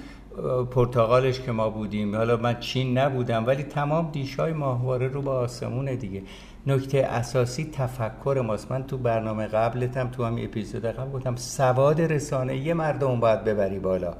پرتغالش 0.70 1.40
که 1.40 1.52
ما 1.52 1.70
بودیم 1.70 2.16
حالا 2.16 2.36
من 2.36 2.60
چین 2.60 2.98
نبودم 2.98 3.46
ولی 3.46 3.62
تمام 3.62 4.10
دیشای 4.12 4.52
ماهواره 4.52 5.08
رو 5.08 5.22
با 5.22 5.32
آسمونه 5.32 5.96
دیگه 5.96 6.22
نکته 6.66 6.98
اساسی 6.98 7.70
تفکر 7.72 8.42
ماست 8.46 8.72
من 8.72 8.86
تو 8.86 8.98
برنامه 8.98 9.46
قبلتم 9.46 10.08
تو 10.08 10.24
هم 10.24 10.36
اپیزود 10.38 10.84
قبل 10.84 11.12
گفتم 11.12 11.36
سواد 11.36 12.00
رسانه 12.00 12.56
یه 12.56 12.74
مردم 12.74 13.20
باید 13.20 13.44
ببری 13.44 13.78
بالا 13.78 14.14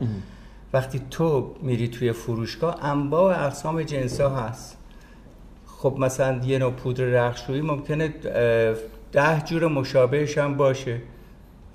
وقتی 0.72 1.00
تو 1.10 1.54
میری 1.62 1.88
توی 1.88 2.12
فروشگاه 2.12 2.84
انواع 2.84 3.36
و 3.36 3.44
اقسام 3.44 3.82
جنس 3.82 4.20
ها 4.20 4.28
هست. 4.28 4.78
خب 5.66 5.96
مثلا 5.98 6.40
یه 6.44 6.58
نوع 6.58 6.72
پودر 6.72 7.04
رخشویی 7.04 7.60
ممکنه 7.60 8.14
ده 9.12 9.42
جور 9.44 9.66
مشابهش 9.66 10.38
هم 10.38 10.56
باشه 10.56 11.00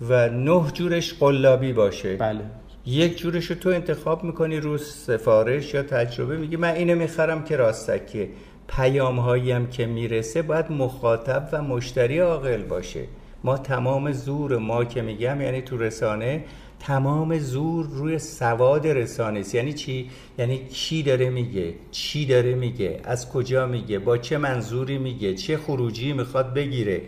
و 0.09 0.29
نه 0.29 0.71
جورش 0.73 1.13
قلابی 1.13 1.73
باشه. 1.73 2.15
بله. 2.15 2.41
یک 2.85 3.17
جورش 3.17 3.45
رو 3.45 3.55
تو 3.55 3.69
انتخاب 3.69 4.23
می‌کنی 4.23 4.59
رو 4.59 4.77
سفارش 4.77 5.73
یا 5.73 5.83
تجربه 5.83 6.37
میگی 6.37 6.55
من 6.55 6.73
اینو 6.73 6.95
می‌خرم 6.95 7.43
که 7.43 7.55
راستکیه. 7.55 8.29
پیام 8.67 9.19
هایی 9.19 9.51
هم 9.51 9.67
که 9.67 9.85
می‌رسه 9.85 10.41
باید 10.41 10.71
مخاطب 10.71 11.49
و 11.51 11.61
مشتری 11.61 12.19
عاقل 12.19 12.61
باشه. 12.63 13.03
ما 13.43 13.57
تمام 13.57 14.11
زور 14.11 14.57
ما 14.57 14.85
که 14.85 15.01
میگم 15.01 15.41
یعنی 15.41 15.61
تو 15.61 15.77
رسانه 15.77 16.43
تمام 16.79 17.39
زور 17.39 17.85
روی 17.85 18.19
سواد 18.19 18.87
رسانه 18.87 19.39
است. 19.39 19.55
یعنی 19.55 19.73
چی؟ 19.73 20.09
یعنی 20.37 20.57
کی 20.57 21.03
داره 21.03 21.29
میگه؟ 21.29 21.73
چی 21.91 22.25
داره 22.25 22.55
میگه؟ 22.55 22.99
از 23.03 23.29
کجا 23.29 23.67
میگه؟ 23.67 23.99
با 23.99 24.17
چه 24.17 24.37
منظوری 24.37 24.97
میگه؟ 24.97 25.35
چه 25.35 25.57
خروجی 25.57 26.13
می‌خواد 26.13 26.53
بگیره؟ 26.53 27.01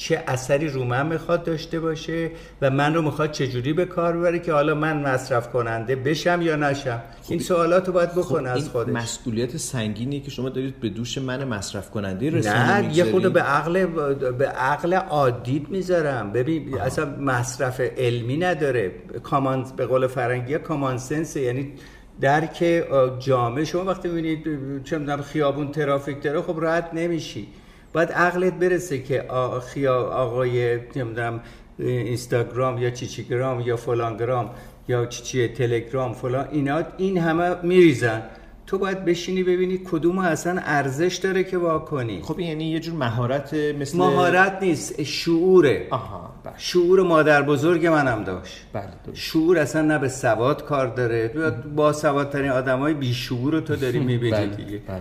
چه 0.00 0.24
اثری 0.26 0.68
رو 0.68 0.84
من 0.84 1.06
می‌خواد 1.06 1.44
داشته 1.44 1.80
باشه 1.80 2.30
و 2.62 2.70
من 2.70 2.94
رو 2.94 3.02
می‌خواد 3.02 3.30
چجوری 3.30 3.72
به 3.72 3.84
کار 3.84 4.16
ببره 4.16 4.38
که 4.38 4.52
حالا 4.52 4.74
من 4.74 5.02
مصرف 5.02 5.48
کننده 5.48 5.96
بشم 5.96 6.42
یا 6.42 6.56
نشم؟ 6.56 7.02
این 7.28 7.38
سوالات 7.38 7.86
رو 7.86 7.92
باید 7.92 8.12
بکنه 8.12 8.48
خب 8.48 8.56
از 8.56 8.62
این 8.62 8.72
خودش. 8.72 8.94
مسئولیت 8.94 9.56
سنگینی 9.56 10.20
که 10.20 10.30
شما 10.30 10.48
دارید 10.48 10.80
به 10.80 10.88
دوش 10.88 11.18
من 11.18 11.44
مصرف 11.44 11.90
کننده 11.90 12.30
رسانه 12.30 12.80
نه 12.80 12.96
یه. 12.96 13.04
خود 13.04 13.32
به 13.32 13.42
عقل 13.42 13.86
به 14.32 14.46
عقل 14.46 14.94
عادیت 14.94 15.68
می‌ذارم. 15.68 16.32
ببین 16.32 16.80
اصلا 16.80 17.16
مصرف 17.20 17.80
علمی 17.80 18.36
نداره. 18.36 18.92
کامان 19.22 19.66
به 19.76 19.86
قول 19.86 20.06
فرنگی 20.06 20.58
کامان 20.58 20.98
سنس 20.98 21.36
یعنی 21.36 21.72
درک 22.20 22.84
جامعه 23.18 23.64
شما 23.64 23.84
وقتی 23.84 24.08
می‌بینید 24.08 24.44
چه 24.84 24.98
می‌دونم 24.98 25.22
خیابون 25.22 25.72
ترافیک 25.72 26.22
داره 26.22 26.42
خب 26.42 26.60
راحت 26.60 26.90
نمیشی. 26.94 27.46
باید 27.92 28.12
عقلت 28.12 28.52
برسه 28.54 29.02
که 29.02 29.22
آ- 29.22 29.60
خیا 29.60 29.96
آقای 30.02 30.76
نمی‌دونم 30.96 31.40
اینستاگرام 31.78 32.78
یا 32.78 32.90
چیچیگرام 32.90 33.60
یا 33.60 33.76
فلانگرام 33.76 34.50
یا 34.88 35.06
چی 35.06 35.22
چیه 35.22 35.48
تلگرام 35.48 36.12
فلان 36.12 36.48
اینا 36.52 36.82
این 36.98 37.18
همه 37.18 37.56
میریزن. 37.62 38.22
تو 38.66 38.78
باید 38.78 39.04
بشینی 39.04 39.42
ببینی 39.42 39.78
کدوم 39.90 40.18
اصلا 40.18 40.60
ارزش 40.64 41.16
داره 41.16 41.44
که 41.44 41.58
واکنی 41.58 42.20
خب 42.22 42.40
یعنی 42.40 42.64
یه 42.64 42.80
جور 42.80 42.94
مهارت 42.94 43.54
مثل 43.54 43.98
مهارت 43.98 44.58
نیست 44.62 45.02
شعوره. 45.02 45.86
آها 45.90 46.34
بله. 46.44 46.52
شعور 46.56 47.02
مادر 47.02 47.42
بزرگ 47.42 47.86
منم 47.86 48.24
داشت. 48.24 48.56
بله. 48.72 48.84
شعور 49.14 49.58
اصلا 49.58 49.82
نه 49.82 49.98
به 49.98 50.08
سواد 50.08 50.64
کار 50.64 50.86
داره. 50.86 51.28
با 51.76 51.92
سوادترین 51.92 52.50
آدم 52.50 52.78
های 52.78 52.94
بیشعور 52.94 53.52
رو 53.52 53.60
تو 53.60 53.76
داری 53.76 53.98
می‌بینی 54.10 54.30
بله 54.32 54.46
دیگه. 54.46 54.78
بله. 54.88 55.00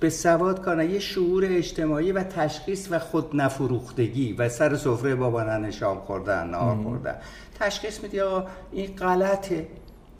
به 0.00 0.10
سواد 0.10 0.60
کار 0.60 0.76
نه 0.76 0.86
یه 0.86 0.98
شعور 0.98 1.44
اجتماعی 1.48 2.12
و 2.12 2.22
تشخیص 2.22 2.88
و 2.90 2.98
خود 2.98 3.36
نفروختگی 3.36 4.32
و 4.32 4.48
سر 4.48 4.76
سفره 4.76 5.14
بابا 5.14 5.42
نشام 5.42 6.00
خوردن 6.00 6.50
نهار 6.50 6.76
خوردن. 6.76 7.16
تشخیص 7.60 8.02
میدی 8.02 8.20
آقا 8.20 8.48
این 8.72 8.96
غلطه. 8.96 9.66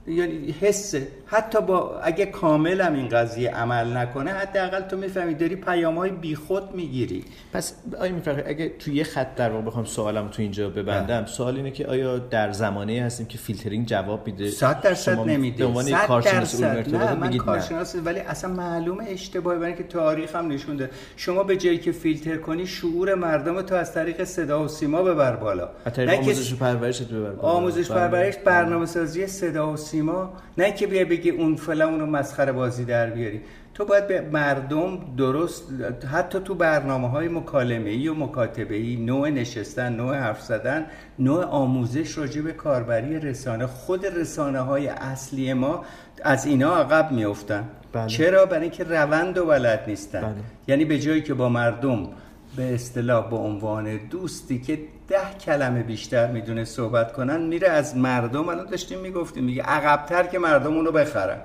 یعنی 0.06 0.54
حسه 0.60 1.08
حتی 1.26 1.60
با 1.60 2.00
اگه 2.00 2.26
کامل 2.26 2.80
هم 2.80 2.94
این 2.94 3.08
قضیه 3.08 3.50
عمل 3.50 3.96
نکنه 3.96 4.30
حداقل 4.30 4.80
تو 4.80 4.96
می‌فهمی 4.96 5.34
داری 5.34 5.56
پیام 5.56 5.98
های 5.98 6.10
بیخود 6.10 6.74
می‌گیری. 6.74 7.24
پس 7.52 7.74
آیا 8.00 8.12
میفرقه 8.12 8.44
اگه 8.46 8.68
تو 8.68 8.90
یه 8.90 9.04
خط 9.04 9.34
در 9.34 9.50
واقع 9.50 9.64
بخوام 9.64 9.84
سوالم 9.84 10.28
تو 10.28 10.42
اینجا 10.42 10.70
ببندم 10.70 11.26
سوال 11.26 11.56
اینه 11.56 11.70
که 11.70 11.86
آیا 11.86 12.18
در 12.18 12.52
زمانه 12.52 13.02
هستیم 13.02 13.26
که 13.26 13.38
فیلترینگ 13.38 13.86
جواب 13.86 14.26
میده؟ 14.26 14.50
صد 14.50 14.80
درصد 14.80 15.14
شما 15.14 15.24
نمیده. 15.24 15.58
به 15.58 15.64
عنوان 15.64 15.92
کارشناس 15.92 16.62
علوم 16.62 16.76
ارتباطات 16.76 17.18
من 17.18 17.36
کارشناس 17.36 17.96
ولی 18.04 18.20
اصلا 18.20 18.50
معلومه 18.50 19.04
اشتباهی 19.08 19.58
برای 19.58 19.72
اینکه 19.72 19.88
تاریخ 19.88 20.36
هم 20.36 20.48
نشونده 20.48 20.90
شما 21.16 21.42
به 21.42 21.56
جایی 21.56 21.78
که 21.78 21.92
فیلتر 21.92 22.36
کنی 22.36 22.66
شعور 22.66 23.14
مردم 23.14 23.62
تو 23.62 23.74
از 23.74 23.94
طریق 23.94 24.24
صدا 24.24 24.64
و 24.64 24.68
سیما 24.68 25.02
ببر 25.02 25.36
بالا. 25.36 25.68
نه 25.98 26.06
که 26.06 26.16
آموزش 26.16 26.54
پرورشت 26.54 27.08
ببر 27.08 27.30
بالا. 27.30 27.48
آموزش 27.48 27.90
بله. 27.90 28.08
پرورش 28.08 28.36
برنامه 28.36 28.86
سازی 28.86 29.26
صدا 29.26 29.72
و 29.72 29.76
سیما 29.90 30.32
نه 30.58 30.72
که 30.72 30.86
بیا 30.86 31.04
بگی 31.04 31.30
اون 31.30 31.56
فلان 31.56 31.92
اونو 31.92 32.06
مسخره 32.06 32.52
بازی 32.52 32.84
در 32.84 33.10
بیاری 33.10 33.40
تو 33.74 33.84
باید 33.84 34.06
به 34.06 34.20
مردم 34.20 34.98
درست 35.16 35.64
حتی 36.12 36.40
تو 36.40 36.54
برنامه 36.54 37.08
های 37.08 37.28
مکالمه 37.28 37.90
ای 37.90 38.08
و 38.08 38.14
مکاتبه 38.14 38.74
ای 38.74 38.96
نوع 38.96 39.30
نشستن 39.30 39.92
نوع 39.92 40.16
حرف 40.16 40.42
زدن 40.42 40.86
نوع 41.18 41.44
آموزش 41.44 42.18
راجع 42.18 42.40
به 42.42 42.52
کاربری 42.52 43.20
رسانه 43.20 43.66
خود 43.66 44.06
رسانه 44.06 44.60
های 44.60 44.88
اصلی 44.88 45.52
ما 45.52 45.84
از 46.24 46.46
اینا 46.46 46.76
عقب 46.76 47.12
میافتن 47.12 47.64
بله. 47.92 48.06
چرا 48.06 48.46
برای 48.46 48.62
اینکه 48.62 48.84
روند 48.84 49.38
و 49.38 49.46
بلد 49.46 49.84
نیستن 49.86 50.20
بله. 50.20 50.34
یعنی 50.68 50.84
به 50.84 50.98
جایی 50.98 51.22
که 51.22 51.34
با 51.34 51.48
مردم 51.48 52.08
به 52.56 52.74
اصطلاح 52.74 53.30
به 53.30 53.36
عنوان 53.36 53.96
دوستی 54.10 54.58
که 54.58 54.78
ده 55.10 55.34
کلمه 55.46 55.82
بیشتر 55.82 56.26
می‌دونه 56.26 56.64
صحبت 56.64 57.12
کنن 57.12 57.40
میره 57.40 57.68
از 57.68 57.96
مردم 57.96 58.48
الان 58.48 58.66
داشتیم 58.66 58.98
می‌گفتیم 58.98 59.44
میگه 59.44 59.62
عقبتر 59.62 60.22
که 60.22 60.38
مردم 60.38 60.74
اونو 60.76 60.92
بخرن. 60.92 61.38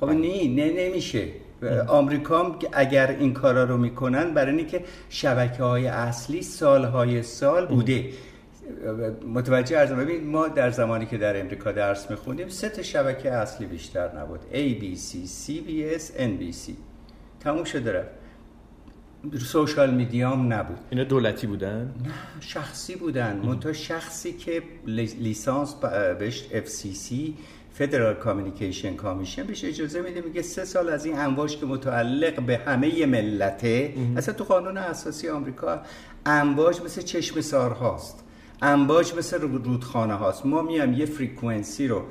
خب 0.00 0.10
نی 0.10 0.54
نه 0.54 0.88
نمیشه. 0.88 1.24
آمریکا 1.86 2.58
اگر 2.72 3.10
این 3.10 3.32
کارا 3.34 3.64
رو 3.64 3.76
می‌کنن 3.76 4.34
برای 4.34 4.56
اینکه 4.56 4.84
شبکه 5.08 5.62
های 5.62 5.86
اصلی 5.86 6.42
سالهای 6.42 7.22
سال 7.22 7.66
بوده. 7.66 8.08
متوجه 9.34 9.78
ارزم 9.78 9.96
ببین 9.96 10.26
ما 10.26 10.48
در 10.48 10.70
زمانی 10.70 11.06
که 11.06 11.18
در 11.18 11.40
امریکا 11.40 11.72
درس 11.72 12.10
میخوندیم 12.10 12.48
سه 12.48 12.68
تا 12.68 12.82
شبکه 12.82 13.32
اصلی 13.32 13.66
بیشتر 13.66 14.18
نبود. 14.18 14.40
ABC, 14.52 15.28
CBS, 15.46 16.02
NBC 16.18 16.72
تموم 17.40 17.64
شده 17.64 17.92
رفت. 17.92 18.10
سوشال 19.36 19.94
میدیام 19.94 20.52
نبود. 20.52 20.78
اینا 20.90 21.04
دولتی 21.04 21.46
بودن؟ 21.46 21.94
شخصی 22.40 22.96
بودن. 22.96 23.40
منتها 23.44 23.72
شخصی 23.72 24.32
که 24.32 24.62
لی- 24.86 25.02
لیسانس 25.20 25.74
بهش 26.18 26.44
FCC 26.52 27.14
Federal 27.72 28.14
Communication 28.14 28.94
Commission 28.94 29.42
بهش 29.42 29.64
اجازه 29.64 30.00
میده 30.02 30.20
میگه 30.20 30.42
سه 30.42 30.64
سال 30.64 30.88
از 30.88 31.04
این 31.06 31.18
امواج 31.18 31.56
که 31.58 31.66
متعلق 31.66 32.40
به 32.42 32.56
همه 32.58 33.06
ملته 33.06 33.94
اصلا 34.16 34.34
تو 34.34 34.44
قانون 34.44 34.76
اساسی 34.76 35.28
آمریکا 35.28 35.80
امواج 36.26 36.80
مثل 36.82 37.02
چشم 37.02 37.40
سار 37.40 37.70
هاست 37.70 38.24
امواج 38.62 39.14
مثل 39.14 39.40
رود- 39.40 39.66
رودخانه 39.66 40.14
هاست. 40.14 40.46
ما 40.46 40.62
میام 40.62 40.92
یه 40.92 41.06
frequency 41.06 41.88
رو 41.88 42.02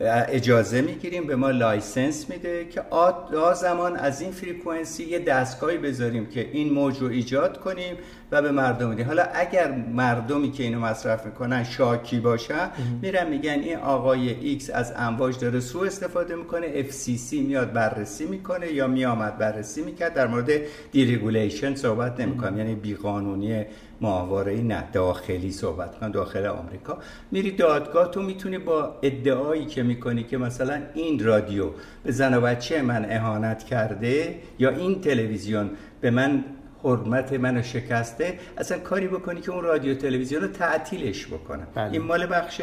اجازه 0.00 0.80
می‌گیریم 0.80 1.26
به 1.26 1.36
ما 1.36 1.50
license 1.50 2.30
میده 2.30 2.64
که 2.64 2.82
آ 2.90 3.54
زمان 3.54 3.96
از 3.96 4.20
این 4.20 4.30
frequency 4.30 5.04
یه 5.04 5.18
دستگاهی 5.18 5.78
بذاریم 5.78 6.26
که 6.26 6.50
این 6.52 6.72
موج 6.72 6.98
رو 6.98 7.08
ایجاد 7.08 7.60
کنیم. 7.60 7.96
و 8.32 8.42
به 8.42 8.50
مردم 8.50 8.88
میدیم 8.88 9.06
حالا 9.06 9.22
اگر 9.34 9.72
مردمی 9.92 10.50
که 10.50 10.62
اینو 10.62 10.80
مصرف 10.80 11.26
می‌کنن 11.26 11.64
شاکی 11.64 12.20
باشن 12.20 12.70
میرن 13.02 13.28
میگن 13.28 13.50
این 13.50 13.76
آقای 13.76 14.28
X 14.28 14.70
از 14.70 14.92
امواج 14.96 15.38
داره 15.38 15.60
سو 15.60 15.80
استفاده 15.80 16.34
می‌کنه 16.34 16.82
FCC 16.82 17.32
میاد 17.32 17.72
بررسی 17.72 18.26
می‌کنه 18.26 18.72
یا 18.72 18.86
میومد 18.86 19.38
بررسی 19.38 19.82
می‌کرد. 19.82 20.14
در 20.14 20.26
مورد 20.26 20.50
deregulation 20.92 21.74
صحبت 21.74 22.20
نمی‌کنم. 22.20 22.58
یعنی 22.58 22.74
بیقانونی 22.74 23.64
ماهواره 24.00 24.62
نه 24.62 24.84
داخلی 24.92 25.52
صحبت 25.52 25.98
کنم 25.98 26.12
داخل 26.12 26.46
آمریکا. 26.46 26.98
میری 27.30 27.50
دادگاه 27.50 28.10
تو 28.10 28.22
می‌تونی 28.22 28.58
با 28.58 28.98
ادعایی 29.02 29.64
که 29.66 29.82
می‌کنی 29.82 30.22
که 30.22 30.38
مثلا 30.38 30.82
این 30.94 31.24
رادیو 31.24 31.66
به 32.04 32.12
زن 32.12 32.34
و 32.34 32.40
بچه 32.40 32.82
من 32.82 33.06
اهانت 33.10 33.64
کرده 33.64 34.34
یا 34.58 34.70
این 34.70 35.00
تلویزیون 35.00 35.70
به 36.00 36.10
من 36.10 36.44
حرمت 36.82 37.32
منو 37.32 37.62
شکسته 37.62 38.38
اصلا 38.58 38.78
کاری 38.78 39.08
بکنی 39.08 39.40
که 39.40 39.52
اون 39.52 39.64
رادیو 39.64 39.94
تلویزیون 39.94 40.42
رو 40.42 40.48
تعطیلش 40.48 41.26
بکنن 41.26 41.66
بله. 41.74 41.92
این 41.92 42.02
مال 42.02 42.26
بخش 42.26 42.60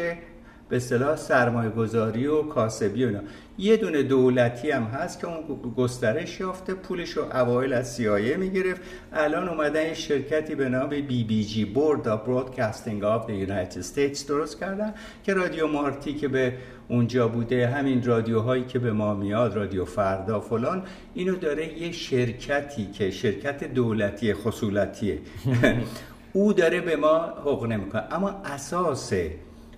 به 0.68 0.76
اصطلاح 0.76 1.16
سرمایه 1.16 1.70
گذاری 1.70 2.26
و 2.26 2.42
کاسبی 2.42 3.04
و 3.04 3.06
اینا. 3.06 3.20
یه 3.58 3.76
دونه 3.76 4.02
دولتی 4.02 4.70
هم 4.70 4.82
هست 4.82 5.20
که 5.20 5.26
اون 5.26 5.74
گسترش 5.76 6.40
یافته 6.40 6.74
پولش 6.74 7.10
رو 7.10 7.22
اوایل 7.22 7.72
از 7.72 8.00
CIA 8.00 8.36
می‌گرفت. 8.36 8.80
الان 9.12 9.48
اومدن 9.48 9.86
یه 9.86 9.94
شرکتی 9.94 10.54
به 10.54 10.68
نام 10.68 10.90
BBG 10.90 11.52
Board 11.74 12.06
of 12.06 12.28
Broadcasting 12.28 13.02
of 13.02 13.28
the 13.28 13.48
United 13.48 13.82
States 13.94 14.26
درست 14.28 14.60
کردن 14.60 14.94
که 15.24 15.34
رادیو 15.34 15.66
مارتی 15.66 16.14
که 16.14 16.28
به 16.28 16.52
اونجا 16.88 17.28
بوده 17.28 17.66
همین 17.66 18.04
رادیوهایی 18.04 18.64
که 18.64 18.78
به 18.78 18.92
ما 18.92 19.14
میاد 19.14 19.56
رادیو 19.56 19.84
فردا 19.84 20.40
فلان 20.40 20.82
اینو 21.14 21.36
داره 21.36 21.82
یه 21.82 21.92
شرکتی 21.92 22.86
که 22.86 23.10
شرکت 23.10 23.64
دولتی 23.64 24.34
خصولتیه. 24.34 25.18
او 26.32 26.52
داره 26.52 26.80
به 26.80 26.96
ما 26.96 27.18
حقوق 27.18 27.66
نمی‌کنه. 27.66 28.02
اما 28.10 28.42
اساسه 28.44 29.30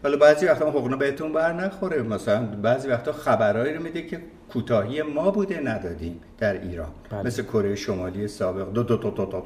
حالا 0.07 0.19
بعضی 0.19 0.47
وقتا 0.47 0.71
حقوق 0.71 0.99
بهتون 0.99 1.33
بر 1.33 1.53
نخوره 1.53 2.03
مثلا 2.03 2.47
بعضی 2.47 2.89
وقتا 2.89 3.13
خبرهایی 3.13 3.75
رو 3.75 3.83
میده 3.83 4.03
که 4.03 4.21
کوتاهی 4.53 5.03
ما 5.03 5.31
بوده 5.31 5.61
ندادیم 5.61 6.21
در 6.39 6.61
ایران 6.61 6.89
بله. 7.11 7.23
مثل 7.23 7.43
کره 7.43 7.75
شمالی 7.75 8.29
سابق 8.29 8.73
دو 8.73 8.83
دو 8.83 8.97
دو 8.97 9.11
دو 9.11 9.25
دو 9.25 9.41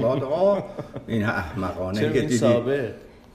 دو 0.00 0.16
دو 0.16 0.62
این 1.06 1.24
احمقانه 1.24 2.12
که 2.12 2.20
دیدی 2.20 2.38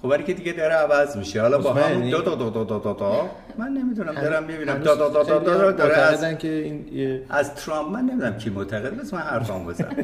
خب 0.05 0.11
برای 0.11 0.23
که 0.23 0.33
دیگه 0.33 0.53
داره 0.53 0.73
عوض 0.73 1.17
میشه 1.17 1.41
حالا 1.41 1.57
با 1.57 1.73
مطمئنی؟ 1.73 1.95
همون 1.95 2.09
دو 2.09 2.21
دو 2.21 2.35
دو 2.35 2.49
دو 2.49 2.63
دو 2.63 2.79
دو 2.79 2.93
دو 2.93 3.29
من 3.57 3.67
نمی‌دونم 3.67 4.13
دارم 4.13 4.43
می‌بینم 4.43 4.77
دو 4.77 4.95
دو 4.95 5.09
دو 5.09 5.23
دو 5.23 5.39
دو 5.39 5.71
داره 5.71 5.97
از 5.97 6.37
که 6.37 6.47
این 6.47 7.21
از 7.29 7.55
ترامپ 7.55 7.89
من 7.89 8.01
نمی‌دونم 8.01 8.37
کی 8.37 8.49
معتقد 8.49 8.97
بس 8.97 9.13
من 9.13 9.19
حرفام 9.19 9.65
بزنم 9.65 9.95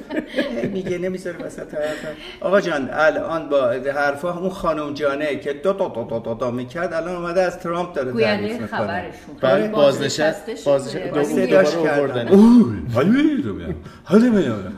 هی 0.61 0.67
میگه 0.75 0.97
نمی‌ذاره 0.97 1.37
وسط 1.45 1.73
حرف 1.73 2.05
آقا 2.41 2.61
جان 2.61 2.89
الان 2.91 3.49
با 3.49 3.71
حرفا 3.95 4.31
همون 4.31 4.49
خانم 4.49 4.93
جانه 4.93 5.35
که 5.35 5.53
دو 5.53 5.73
دو 5.73 5.87
دو 5.87 6.03
دو 6.03 6.19
دو, 6.19 6.33
دو 6.33 6.51
می‌کرد 6.51 6.93
الان 6.93 7.15
اومده 7.15 7.41
از 7.41 7.59
ترامپ 7.59 7.93
داره 7.93 8.13
تعریف 8.13 8.51
می‌کنه 8.51 8.67
خبرشون 8.67 9.35
بعد 9.41 9.71
بازنشست 9.71 10.65
بازنشسته 10.65 10.71
بازنشست. 10.71 11.13
دوم 11.13 11.45
دوباره 11.45 11.83
کردن. 11.83 11.99
آوردن 11.99 12.27
اوه، 12.27 12.73
حالا 12.93 13.09
می‌دونم. 13.09 13.75
حالا 14.03 14.23
می‌دونم. 14.25 14.73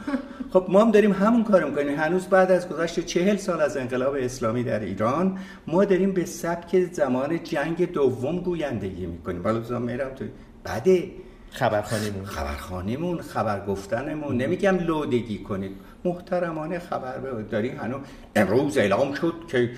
خب 0.53 0.65
ما 0.69 0.81
هم 0.81 0.91
داریم 0.91 1.11
همون 1.11 1.43
کار 1.43 1.63
می‌کنیم. 1.63 1.99
هنوز 1.99 2.27
بعد 2.27 2.51
از 2.51 2.69
گذشت 2.69 2.99
چهل 2.99 3.35
سال 3.35 3.61
از 3.61 3.77
انقلاب 3.77 4.15
اسلامی 4.19 4.63
در 4.63 4.79
ایران 4.79 5.37
ما 5.67 5.85
داریم 5.85 6.11
به 6.11 6.25
سبک 6.25 6.83
زمان 6.91 7.43
جنگ 7.43 7.91
دوم 7.91 8.39
گویندگی 8.39 9.05
می‌کنیم. 9.05 9.43
بذار 9.43 9.79
میرم 9.79 10.09
تو 10.15 10.25
بده 10.65 11.11
خبرخانیمون. 11.49 12.25
خبرخانیمون 12.25 13.21
خبر 13.21 13.65
گفتنمون. 13.65 14.37
نمیگم 14.37 14.77
لودگی 14.77 15.37
کنید. 15.37 15.71
محترمانه 16.05 16.79
خبر 16.79 17.17
داری 17.51 17.69
هنو 17.69 17.99
امروز 18.35 18.77
اعلام 18.77 19.13
شد 19.13 19.33
که 19.47 19.69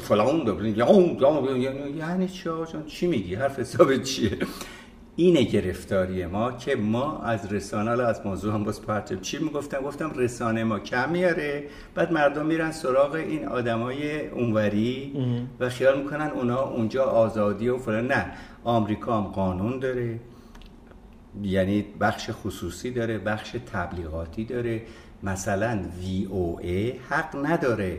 فلان 0.00 0.46
یعنی 1.98 2.28
چی 2.28 2.50
چی 2.86 3.06
میگی؟ 3.06 3.34
حرف 3.34 3.58
حساب 3.58 4.02
چیه؟ 4.02 4.38
اینه 5.16 5.42
گرفتاری 5.42 6.26
ما 6.26 6.52
که 6.52 6.76
ما 6.76 7.18
از 7.18 7.52
رسانه 7.52 7.90
از 7.90 8.26
موضوع 8.26 8.54
هم 8.54 8.64
باز 8.64 8.82
پرتب 8.82 9.20
چی 9.20 9.38
می‌گفتم؟ 9.38 9.80
گفتم 9.80 10.12
رسانه 10.16 10.64
ما 10.64 10.78
کم 10.78 11.10
میاره 11.10 11.64
بعد 11.94 12.12
مردم 12.12 12.46
میرن 12.46 12.72
سراغ 12.72 13.12
این 13.14 13.48
آدمای 13.48 14.28
اونوری 14.28 15.12
و 15.60 15.68
خیال 15.68 15.98
می‌کنن 15.98 16.30
اونا 16.34 16.62
اونجا 16.62 17.04
آزادی 17.04 17.68
و 17.68 17.78
فلان. 17.78 18.06
نه 18.06 18.26
آمریکا 18.64 19.16
هم 19.20 19.24
قانون 19.24 19.78
داره 19.78 20.20
یعنی 21.42 21.84
بخش 22.00 22.30
خصوصی 22.32 22.90
داره 22.90 23.18
بخش 23.18 23.56
تبلیغاتی 23.72 24.44
داره. 24.44 24.82
مثلا 25.22 25.80
VOA 26.00 26.92
حق 27.08 27.46
نداره. 27.46 27.98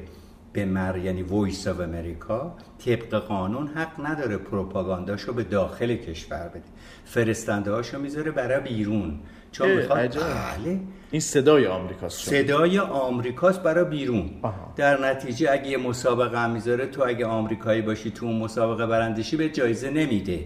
به 0.55 0.65
مر 0.65 0.97
یعنی 0.97 1.21
Voice 1.21 1.67
of 1.67 1.79
America 1.79 2.55
طبق 2.85 3.15
قانون 3.15 3.67
حق 3.67 4.05
نداره 4.05 4.37
پروپاگانداشو 4.37 5.33
به 5.33 5.43
داخل 5.43 5.95
کشور 5.95 6.47
بده. 6.47 6.63
فرستنده 7.05 7.71
هاشو 7.71 7.99
می‌ذاره 7.99 8.31
برای 8.31 8.59
بیرون. 8.59 9.19
بله. 9.59 10.79
این 11.11 11.21
صدای 11.21 11.67
آمریکاست 11.67 12.29
صدای 12.29 12.79
آمریکاست 12.79 13.63
برای 13.63 13.85
بیرون. 13.85 14.29
در 14.75 15.09
نتیجه 15.09 15.51
اگه 15.51 15.67
یه 15.67 15.77
مسابقه 15.77 16.39
هم 16.39 16.51
می‌ذاره 16.51 16.85
تو 16.85 17.03
اگه 17.07 17.25
آمریکایی 17.25 17.81
باشی 17.81 18.11
تو 18.11 18.25
اون 18.25 18.35
مسابقه 18.35 18.85
برندشی 18.85 19.37
به 19.37 19.49
جایزه 19.49 19.89
نمیده. 19.89 20.39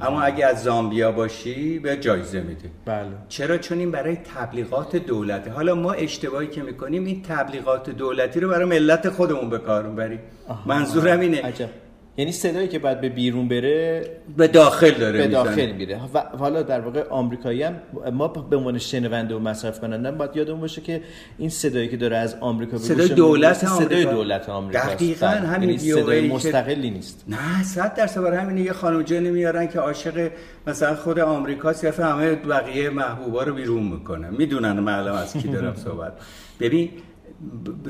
اما 0.00 0.22
اگه 0.22 0.46
از 0.46 0.62
زامبیا 0.62 1.12
باشی 1.12 1.78
به 1.78 1.96
جایزه 1.96 2.40
میده. 2.40 2.70
بله. 2.84 3.08
چرا؟ 3.28 3.58
چون 3.58 3.78
این 3.78 3.90
برای 3.90 4.16
تبلیغات 4.16 4.96
دولته. 4.96 5.50
حالا 5.50 5.74
ما 5.74 5.92
اشتباهی 5.92 6.46
که 6.46 6.62
می‌کنیم 6.62 7.04
این 7.04 7.22
تبلیغات 7.22 7.90
دولتی 7.90 8.40
رو 8.40 8.48
برای 8.48 8.64
ملت 8.64 9.08
خودمون 9.08 9.50
به 9.50 9.58
کار 9.58 9.86
می‌بریم. 9.86 10.20
منظورم 10.66 11.20
اینه. 11.20 11.42
عجب. 11.42 11.68
یعنی 12.16 12.32
صدایی 12.32 12.68
که 12.68 12.78
بعد 12.78 13.00
به 13.00 13.08
بیرون 13.08 13.48
بره 13.48 14.10
به 14.36 14.48
داخل 14.48 14.90
داره 14.90 15.18
به 15.18 15.26
داخل 15.26 15.72
میره. 15.72 16.00
و 16.14 16.18
حالا 16.38 16.62
در 16.62 16.80
واقع 16.80 17.08
آمریکایی 17.08 17.62
هم 17.62 17.74
ما 18.12 18.28
به 18.28 18.56
عنوان 18.56 18.78
شنونده 18.78 19.34
و 19.34 19.38
مصرف 19.38 19.80
کننده 19.80 20.10
باید 20.10 20.36
یادمون 20.36 20.60
باشه 20.60 20.80
که 20.80 21.02
این 21.38 21.48
صدایی 21.48 21.88
که 21.88 21.96
داره 21.96 22.16
از 22.16 22.36
آمریکا 22.40 22.78
صدای 22.78 23.08
دولت 23.08 23.64
آمریکا. 23.64 23.84
صدای 23.84 24.04
دولت 24.04 24.48
آمریکا 24.48 24.80
دقیقاً 24.80 25.26
بله. 25.26 25.36
همین 25.48 25.68
یعنی 25.68 25.78
صدای 25.78 26.28
مستقلی 26.28 26.90
نیست. 26.90 27.24
نه 27.28 27.62
صد 27.62 27.94
درصد 27.94 28.20
برای 28.20 28.38
همین 28.38 28.64
یه 28.64 28.72
خانم 28.72 29.02
جن 29.02 29.22
میارن 29.22 29.68
که 29.68 29.78
عاشق 29.78 30.30
مثلا 30.66 30.96
خود 30.96 31.18
آمریکاست 31.18 31.84
یا 31.84 31.92
همه 31.92 32.34
بقیه 32.34 32.90
محبوبا 32.90 33.42
رو 33.42 33.54
بیرون 33.54 33.82
می‌کنه. 33.82 34.30
می‌دونن 34.30 34.80
معلوم 34.80 35.14
از 35.16 35.32
کی 35.32 35.48
دارم 35.48 35.74
صحبت. 35.84 36.12
ببین 36.60 36.90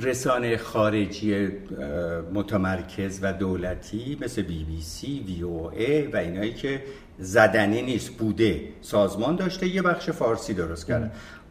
رسانه 0.02 0.56
خارجی 0.56 1.49
متمرکز 2.35 3.18
و 3.23 3.32
دولتی 3.32 4.18
مثل 4.21 4.42
بی 4.42 4.64
بی 4.64 4.82
سی 4.82 5.25
وی 5.26 5.42
او 5.42 5.71
ای 5.71 6.06
و 6.06 6.16
اینایی 6.16 6.52
که 6.52 6.82
زدنی 7.18 7.82
نیست 7.82 8.11
بوده 8.11 8.68
سازمان 8.80 9.37
داشته 9.37 9.68
یه 9.68 9.82
بخش 9.82 10.11
فارسی 10.11 10.54
درست 10.54 10.87
کرده. 10.87 11.11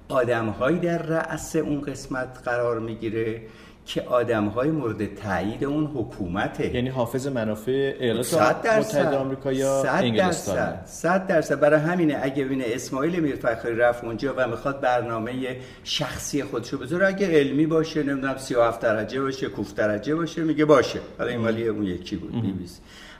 آدم 0.09 0.49
هایی 0.49 0.79
در 0.79 1.01
رأس 1.01 1.55
اون 1.55 1.81
قسمت 1.81 2.41
قرار 2.45 2.79
می‌گیره. 2.79 3.41
که 3.85 4.01
آدم 4.01 4.45
های 4.45 4.71
مورد 4.71 5.15
تایید 5.15 5.63
اون 5.63 5.85
حکومته. 5.85 6.75
یعنی 6.75 6.89
حافظ 6.89 7.27
منافع 7.27 7.95
ایالات 7.99 8.33
متحده 8.33 9.17
آمریکا 9.17 9.51
یا 9.53 9.83
انگلستان 9.83 10.85
صد 10.85 11.27
درصد. 11.27 11.59
برای 11.59 11.79
همینه 11.79 12.19
اگه 12.21 12.45
ببینه 12.45 12.63
اسماعیل 12.67 13.19
میرفخری 13.19 13.75
رفت 13.75 14.03
اونجا 14.03 14.33
و 14.37 14.47
می‌خواد 14.47 14.81
برنامه 14.81 15.57
شخصی 15.83 16.43
خودشو 16.43 16.77
بذاره 16.77 17.07
اگه 17.07 17.27
علمی 17.27 17.65
باشه 17.65 18.03
نمی‌دونم 18.03 18.37
37 18.37 18.81
درجه 18.81 19.21
باشه 19.21 19.47
کوف 19.47 19.73
درجه 19.73 20.15
باشه 20.15 20.43
میگه 20.43 20.65
باشه. 20.65 20.99
حالا 21.17 21.29
این 21.29 21.39
مالی 21.39 21.67
اون 21.67 21.83
یکی 21.83 22.15
بود 22.15 22.41
بی 22.41 22.67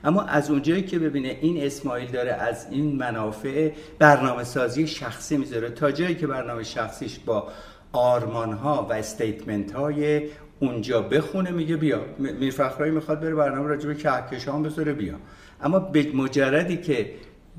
اما 0.03 0.22
از 0.22 0.51
اونجایی 0.51 0.82
که 0.82 1.00
ببینه 1.00 1.38
این 1.41 1.63
اسماعیل 1.63 2.12
داره 2.12 2.32
از 2.32 2.68
این 2.72 2.96
منافع 2.96 3.72
برنامه 4.00 4.44
سازی 4.44 4.88
شخصی 4.88 5.38
می‌ذاره 5.38 5.70
تا 5.70 5.91
جایی 5.91 6.15
که 6.15 6.27
برنامه 6.27 6.63
شخصیش 6.63 7.20
با 7.20 7.48
آرمان 7.94 8.53
ها 8.53 8.88
و 8.89 8.94
استیتمنت 8.94 9.72
های 9.72 10.22
اونجا 10.62 11.01
بخونه 11.01 11.51
میگه 11.51 11.75
بیا. 11.75 12.06
میرفخرایی 12.18 12.91
می‌خواد 12.91 13.20
بره 13.20 13.36
برنامه 13.36 13.70
راجع 13.70 13.88
به 13.88 13.96
کهکشان 13.96 14.63
بذاره 14.63 14.94
بیا. 14.94 15.15
اما 15.62 15.80
به 15.80 16.08
مجردی 16.13 16.78
که 16.78 17.12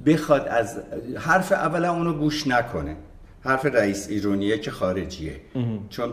بخواد 0.07 0.49
از 0.49 0.81
حرف 1.19 1.53
اولا 1.53 1.93
اونو 1.93 2.13
گوش 2.13 2.47
نکنه. 2.47 2.97
حرف 3.41 3.67
رئیس 3.67 4.09
ایرونیه 4.09 4.59
که 4.59 4.71
خارجیه. 4.71 5.37
چون 5.91 6.11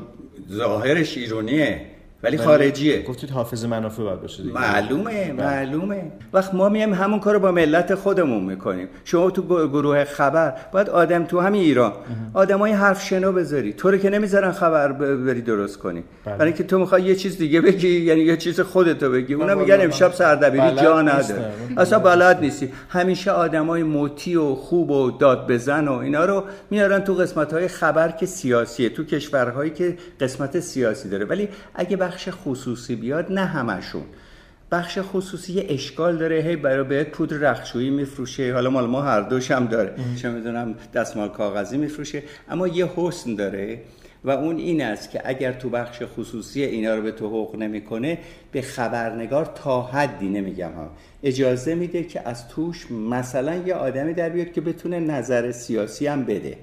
ظاهرش 0.51 1.17
ایرونیه. 1.17 1.85
ولی 2.23 2.37
خارجیه. 2.37 3.03
گفتید 3.03 3.29
حافظ 3.29 3.65
منافع 3.65 4.03
باید 4.03 4.21
باشه 4.21 4.43
دیگه. 4.43 4.55
معلومه 4.55 5.31
معلومه. 5.31 6.11
وقت 6.33 6.53
ما 6.53 6.69
میایم 6.69 6.93
همون 6.93 7.19
کارو 7.19 7.39
با 7.39 7.51
ملت 7.51 7.95
خودمون 7.95 8.43
می‌کنیم. 8.43 8.87
شما 9.03 9.29
تو 9.29 9.41
گروه 9.67 10.03
خبر 10.03 10.53
باید 10.71 10.89
آدم 10.89 11.23
تو 11.23 11.39
همین 11.39 11.61
ایران 11.61 11.93
آدمای 12.33 12.71
حرف 12.71 13.03
شنو 13.03 13.31
بذاری. 13.31 13.73
تو 13.73 13.91
رو 13.91 13.97
که 13.97 14.09
نمی‌ذارن 14.09 14.51
خبر 14.51 14.91
بری 14.91 15.41
درست 15.41 15.77
کنی. 15.77 16.03
برای 16.25 16.45
اینکه 16.45 16.63
تو 16.63 16.79
می‌خوای 16.79 17.03
یه 17.03 17.15
چیز 17.15 17.37
دیگه 17.37 17.61
بگی 17.61 17.99
یعنی 17.99 18.21
یه 18.21 18.37
چیز 18.37 18.59
خودتو 18.59 19.11
بگی. 19.11 19.33
اونا 19.33 19.55
میگن 19.55 19.81
امشب 19.81 20.13
سردبیری 20.13 20.71
جا 20.75 21.01
نداره. 21.01 21.51
اصلا 21.77 21.99
بلد 21.99 22.39
نیستی. 22.41 22.71
همیشه 22.89 23.31
آدمای 23.31 23.83
موتی 23.83 24.35
و 24.35 24.55
خوب 24.55 24.91
و 24.91 25.11
داد 25.11 25.51
بزن 25.51 25.87
و 25.87 25.93
اینا 25.93 26.25
رو 26.25 26.43
میارن 26.69 26.99
تو 26.99 27.13
قسمت 27.13 27.53
های 27.53 27.67
خبر 27.67 28.11
که 28.11 28.25
سیاسیه 28.25 28.89
تو 28.89 29.03
کشورهایی 29.03 29.71
که 29.71 29.97
قسمت 30.19 30.59
سیاسی 30.59 31.09
داره. 31.09 31.25
ولی 31.25 31.49
اگه 31.75 31.97
بخش 32.09 32.29
خصوصی 32.31 32.95
بیاد 32.95 33.31
نه 33.31 33.45
همشون. 33.45 34.03
بخش 34.71 34.99
خصوصی 35.01 35.53
یه 35.53 35.65
اشکال 35.69 36.17
داره 36.17 36.35
هی 36.35 36.55
برای 36.55 36.83
بهت 36.83 37.07
پودر 37.07 37.37
رخشویی 37.37 37.89
میفروشه. 37.89 38.53
حالا 38.53 38.69
مال 38.69 38.87
ما 38.87 39.01
هر 39.01 39.21
دوش 39.21 39.51
هم 39.51 39.65
داره. 39.65 39.95
چه 40.21 40.29
می‌دونم 40.29 40.75
دستمال 40.93 41.29
کاغذی 41.29 41.77
میفروشه. 41.77 42.23
اما 42.49 42.67
یه 42.67 42.89
حسن 42.95 43.35
داره 43.35 43.81
و 44.23 44.29
اون 44.29 44.57
این 44.57 44.81
است 44.81 45.11
که 45.11 45.21
اگر 45.25 45.51
تو 45.51 45.69
بخش 45.69 46.01
خصوصی 46.17 46.63
اینا 46.63 46.95
رو 46.95 47.01
به 47.01 47.11
تو 47.11 47.27
حقوق 47.27 47.55
نمی‌کنه 47.55 48.17
به 48.51 48.61
خبرنگار 48.61 49.45
تا 49.45 49.81
حدی 49.81 50.29
نمیگم 50.29 50.71
ها. 50.71 50.89
اجازه 51.23 51.75
میده 51.75 52.03
که 52.03 52.29
از 52.29 52.47
توش 52.47 52.91
مثلا 52.91 53.55
یه 53.55 53.73
آدمی 53.73 54.13
در 54.13 54.29
بیاد 54.29 54.51
که 54.51 54.61
بتونه 54.61 54.99
نظر 54.99 55.51
سیاسی 55.51 56.07
هم 56.07 56.23
بده. 56.23 56.57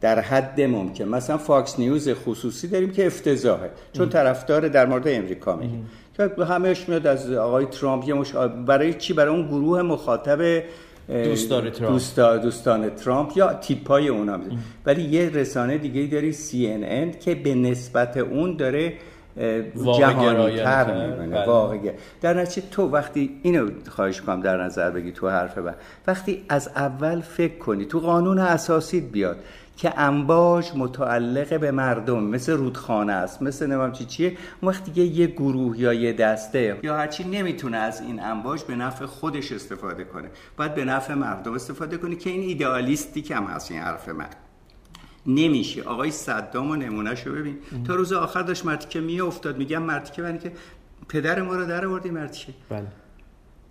در 0.00 0.20
حد 0.20 0.60
ممکن. 0.60 1.04
مثلا 1.04 1.36
فاکس 1.36 1.78
نیوز 1.78 2.08
خصوصی 2.08 2.68
داریم 2.68 2.90
که 2.90 3.06
افتضاحه. 3.06 3.70
چون 3.92 4.08
طرفدار 4.08 4.68
در 4.68 4.86
مورد 4.86 5.08
امریکا 5.08 5.56
میگه. 5.56 5.78
که 6.16 6.44
همهش 6.44 6.88
میاد 6.88 7.06
از 7.06 7.32
آقای 7.32 7.66
ترامپ 7.66 8.08
یه 8.08 8.14
مش... 8.14 8.32
برای 8.66 8.94
چی؟ 8.94 9.12
برای 9.12 9.34
اون 9.34 9.46
گروه 9.46 9.82
مخاطب 9.82 10.62
دوستان 11.08 11.70
ترامپ. 11.70 11.92
دوستا... 11.92 12.36
دوستان 12.36 12.90
ترامپ 12.90 13.36
یا 13.36 13.54
تیپای 13.54 14.08
اونا 14.08 14.36
میده 14.36 14.56
ولی 14.86 15.02
یه 15.02 15.30
رسانه 15.30 15.78
دیگه 15.78 16.06
داری 16.06 16.32
CNN 16.32 17.24
که 17.24 17.34
به 17.34 17.54
نسبت 17.54 18.16
اون 18.16 18.56
داره 18.56 18.92
جهانی 19.98 20.56
تر 20.56 21.08
میمونه 21.08 21.46
واقعا 21.46 21.78
در 22.20 22.34
نتیجه 22.34 22.66
تو 22.70 22.88
وقتی 22.88 23.40
اینو 23.42 23.70
خواهش 23.88 24.20
کنم 24.20 24.40
در 24.40 24.64
نظر 24.64 24.90
بگی 24.90 25.12
تو 25.12 25.28
حرف 25.28 25.58
بعد. 25.58 25.76
وقتی 26.06 26.44
از 26.48 26.68
اول 26.68 27.20
فکر 27.20 27.58
کنی 27.58 27.84
تو 27.84 28.00
قانون 28.00 28.38
اساسی 28.38 29.00
بیاد. 29.00 29.36
که 29.76 30.00
انباش 30.00 30.74
متعلق 30.74 31.60
به 31.60 31.70
مردم. 31.70 32.24
مثل 32.24 32.52
رودخانه 32.52 33.12
است 33.12 33.42
مثل 33.42 33.66
نمیم 33.66 33.92
چی 33.92 34.04
چیه؟ 34.04 34.36
اون 34.60 34.70
وقت 34.72 34.84
دیگه 34.84 35.02
یه 35.02 35.26
گروه 35.26 35.80
یا 35.80 35.92
یه 35.92 36.12
دسته 36.12 36.80
یا 36.82 36.96
هرچی 36.96 37.24
نمی‌تونه 37.24 37.76
از 37.76 38.00
این 38.00 38.20
انباش 38.22 38.64
به 38.64 38.76
نفع 38.76 39.06
خودش 39.06 39.52
استفاده 39.52 40.04
کنه. 40.04 40.28
باید 40.56 40.74
به 40.74 40.84
نفع 40.84 41.14
مردم 41.14 41.54
استفاده 41.54 41.96
کنه 41.96 42.16
که 42.16 42.30
این 42.30 42.40
ایدئالیستی 42.40 43.22
کم 43.22 43.44
هست 43.44 43.70
این 43.70 43.80
حرف 43.80 44.08
من. 44.08 44.26
نمیشه. 45.26 45.82
آقای 45.82 46.10
صدام 46.10 46.70
و 46.70 46.76
نمونهشو 46.76 47.32
ببین. 47.32 47.58
تا 47.86 47.94
روز 47.94 48.12
آخر 48.12 48.42
داشت 48.42 48.66
مرتیکه 48.66 49.00
می 49.00 49.20
افتاد 49.20 49.58
میگم 49.58 49.82
مرتیکه 49.82 50.22
برای 50.22 50.38
که 50.38 50.52
پدر 51.08 51.42
ما 51.42 51.54
رو 51.56 51.66
در 51.66 51.86
آوردی 51.86 52.10
مرتیکه 52.10 52.52
بله. 52.68 52.86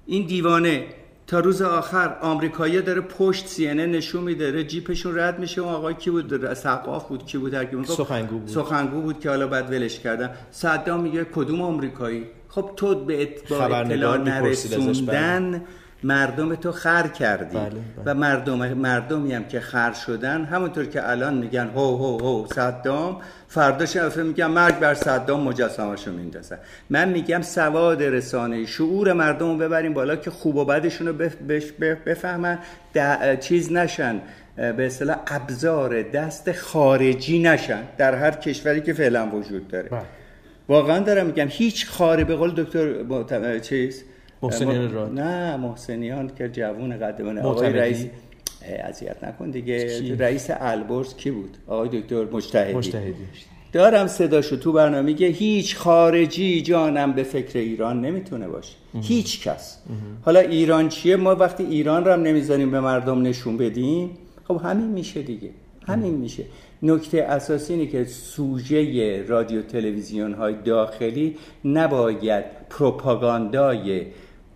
این 0.06 0.28
دیوانه 0.28 0.86
تا 1.28 1.40
روز 1.40 1.62
آخر 1.62 2.18
آمریکایی 2.22 2.82
داره 2.82 3.02
پشت 3.02 3.48
سی 3.48 3.74
نشون 3.74 4.24
میده 4.24 4.64
جیپشون 4.64 5.20
رد 5.20 5.40
میشه. 5.40 5.62
اون 5.62 5.74
آقای 5.74 5.94
کی 5.94 6.10
بود؟ 6.10 6.54
سقاف 6.54 7.08
بود. 7.08 7.26
کی 7.26 7.38
بود؟ 7.38 7.54
هر 7.54 7.66
کی 7.66 7.84
سخنگو 7.84 8.40
بود. 8.40 8.48
سخنگو 8.48 9.02
بود 9.02 9.20
که 9.20 9.30
حالا 9.30 9.48
بعد 9.48 9.72
ولش 9.72 10.00
کردن. 10.00 10.30
صدام 10.52 11.02
میگه 11.02 11.26
کدوم 11.26 11.62
آمریکایی؟ 11.62 12.26
خب 12.50 12.72
تو 12.76 13.06
به 13.06 13.22
اطلاع 13.22 14.18
نرسوندن 14.18 15.64
مردم 16.04 16.56
تو 16.56 16.72
خر 16.72 17.08
کردی. 17.08 17.58
بله، 17.58 17.70
بله. 17.70 17.82
و 18.06 18.14
مردم 18.14 18.74
مردمی 18.74 19.34
هم 19.34 19.44
که 19.44 19.60
خر 19.60 19.94
شدن 19.94 20.46
همونطور 20.46 20.86
که 20.86 21.10
الان 21.10 21.38
میگن 21.38 21.68
هو 21.68 21.98
هو 21.98 22.18
هو 22.20 22.48
صدام 22.48 23.22
فرداش 23.48 23.98
افه 23.98 24.24
میگن 24.24 24.48
مرگ 24.48 24.80
بر 24.80 24.94
صدام 24.94 25.44
مجسمه‌شو 25.44 26.12
میندازن 26.12 26.58
من 26.90 27.10
میگم 27.10 27.42
سواد 27.42 28.04
رسانه 28.04 28.66
شعور 28.66 29.14
مردم 29.14 29.52
رو 29.52 29.58
ببریم 29.58 29.94
بالا 29.94 30.16
که 30.16 30.32
خوب 30.32 30.56
و 30.56 30.66
بدشون 30.66 31.08
رو 31.08 31.14
بفهمن. 32.06 32.60
چیز 33.40 33.72
نشن. 33.72 34.22
به 34.56 34.86
اصطلاح 34.86 35.18
ابزار 35.28 36.02
دست 36.02 36.52
خارجی 36.52 37.40
نشن 37.40 37.84
در 37.98 38.16
هر 38.16 38.32
کشوری 38.32 38.82
که 38.82 38.94
فعلا 38.94 39.30
وجود 39.30 39.68
داره. 39.68 39.90
بله. 39.90 40.02
واقعا 40.70 41.00
دارم 41.00 41.26
میگم 41.26 41.48
هیچ 41.50 41.88
خاره 41.88 42.24
به 42.24 42.36
قول 42.36 42.52
دکتر 42.52 43.60
چیز 43.60 44.04
محسنیان 44.46 44.94
راد. 44.94 45.20
نه 45.20 45.58
محسنیان 45.58 46.32
که 46.38 46.50
جوون 46.50 46.98
قدمانه 46.98 47.42
آقای؟ 47.42 47.74
رئیس 47.74 48.06
اذیت 48.84 49.24
نکن 49.24 49.50
دیگه. 49.50 50.00
کی؟ 50.00 50.16
رئیس 50.16 50.48
البرز 50.50 51.16
کی 51.16 51.32
بود؟ 51.32 51.58
آقای 51.68 52.02
دکتر 52.02 52.26
مجتهدی. 52.32 52.74
مجتهدی. 52.74 53.14
دارم 53.74 54.08
صداشو 54.08 54.56
تو 54.56 54.72
برنامه 54.72 55.02
میگه 55.02 55.28
هیچ 55.28 55.76
خارجی 55.76 56.62
جانم 56.62 57.14
به 57.14 57.24
فکر 57.24 57.60
ایران 57.60 58.02
نمی‌تونه 58.02 58.48
باشه. 58.48 58.74
هیچ 59.02 59.48
کس. 59.48 59.78
حالا 60.22 60.40
ایران 60.40 60.90
چیه؟ 60.90 61.16
ما 61.16 61.36
وقتی 61.36 61.64
ایران 61.64 62.06
رو 62.06 62.12
هم 62.12 62.22
نمی‌ذاریم 62.22 62.72
به 62.72 62.80
مردم 62.80 63.22
نشون 63.22 63.58
بدیم 63.58 64.10
خب 64.48 64.62
همین 64.64 64.88
میشه 64.88 65.22
دیگه. 65.22 65.50
همین 65.88 66.14
میشه. 66.14 66.44
نکته 66.84 67.24
اساسی 67.24 67.74
اینه 67.74 67.86
که 67.86 68.06
سوژه 68.06 69.24
رادیو 69.28 69.62
تلویزیون 69.62 70.34
های 70.34 70.56
داخلی 70.66 71.36
نباید 71.66 72.46
پروپاگاندای 72.70 74.06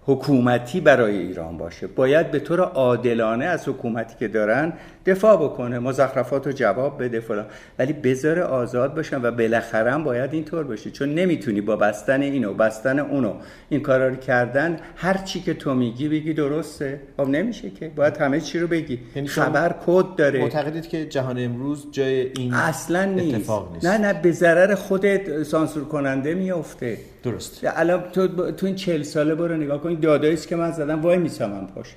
حکومتی 0.09 0.81
برای 0.81 1.17
ایران 1.17 1.57
باشه. 1.57 1.87
باید 1.87 2.31
به 2.31 2.39
طور 2.39 2.59
عادلانه 2.59 3.45
از 3.45 3.67
حکومتی 3.67 4.15
که 4.19 4.27
دارن 4.27 4.73
دفاع 5.11 5.35
بکنه 5.35 5.79
مزخرفات 5.79 6.47
رو 6.47 6.53
جواب 6.53 7.03
بده 7.03 7.19
فلان. 7.19 7.45
ولی 7.79 7.93
بذاره 7.93 8.43
آزاد 8.43 8.95
باشن 8.95 9.21
و 9.21 9.31
بالاخره 9.31 9.91
هم 9.91 10.03
باید 10.03 10.33
اینطور 10.33 10.63
باشه 10.63 10.91
چون 10.91 11.13
نمی‌تونی 11.13 11.61
با 11.61 11.75
بستن 11.75 12.21
اینو 12.21 12.53
بستن 12.53 12.99
اونو 12.99 13.33
این 13.69 13.81
کارا 13.81 14.07
رو 14.07 14.15
کردن 14.15 14.79
هر 14.95 15.17
چی 15.17 15.39
که 15.39 15.53
تو 15.53 15.73
میگی 15.73 16.07
بگی 16.07 16.33
درسته. 16.33 16.99
خب 17.17 17.27
نمیشه 17.27 17.69
که. 17.69 17.91
باید 17.95 18.17
همه 18.17 18.41
چی 18.41 18.59
رو 18.59 18.67
بگی. 18.67 18.99
یعنی 19.15 19.27
خبر 19.27 19.75
کد 19.85 20.05
داره. 20.17 20.39
معتقدید 20.41 20.87
که 20.87 21.05
جهان 21.05 21.39
امروز 21.39 21.87
جای 21.91 22.31
این 22.37 22.53
اصلا 22.53 23.05
نیست. 23.05 23.35
اتفاق 23.35 23.73
نیست. 23.73 23.85
نه 23.85 23.97
نه 23.97 24.21
به 24.21 24.31
ضرر 24.31 24.75
خودت 24.75 25.43
سانسور 25.43 25.85
کننده 25.85 26.33
میفته 26.33 26.97
درست. 27.23 27.61
الان 27.75 28.03
تو 28.13 28.51
تو 28.51 28.65
این 28.65 28.75
چهل 28.75 29.01
ساله 29.01 29.35
برو 29.35 29.57
نگاه 29.57 29.81
کن. 29.81 29.93
دادایی 29.93 30.37
که 30.37 30.55
من 30.55 30.71
زدم 30.71 31.01
وای 31.01 31.17
میسامم 31.17 31.67
پاش. 31.75 31.95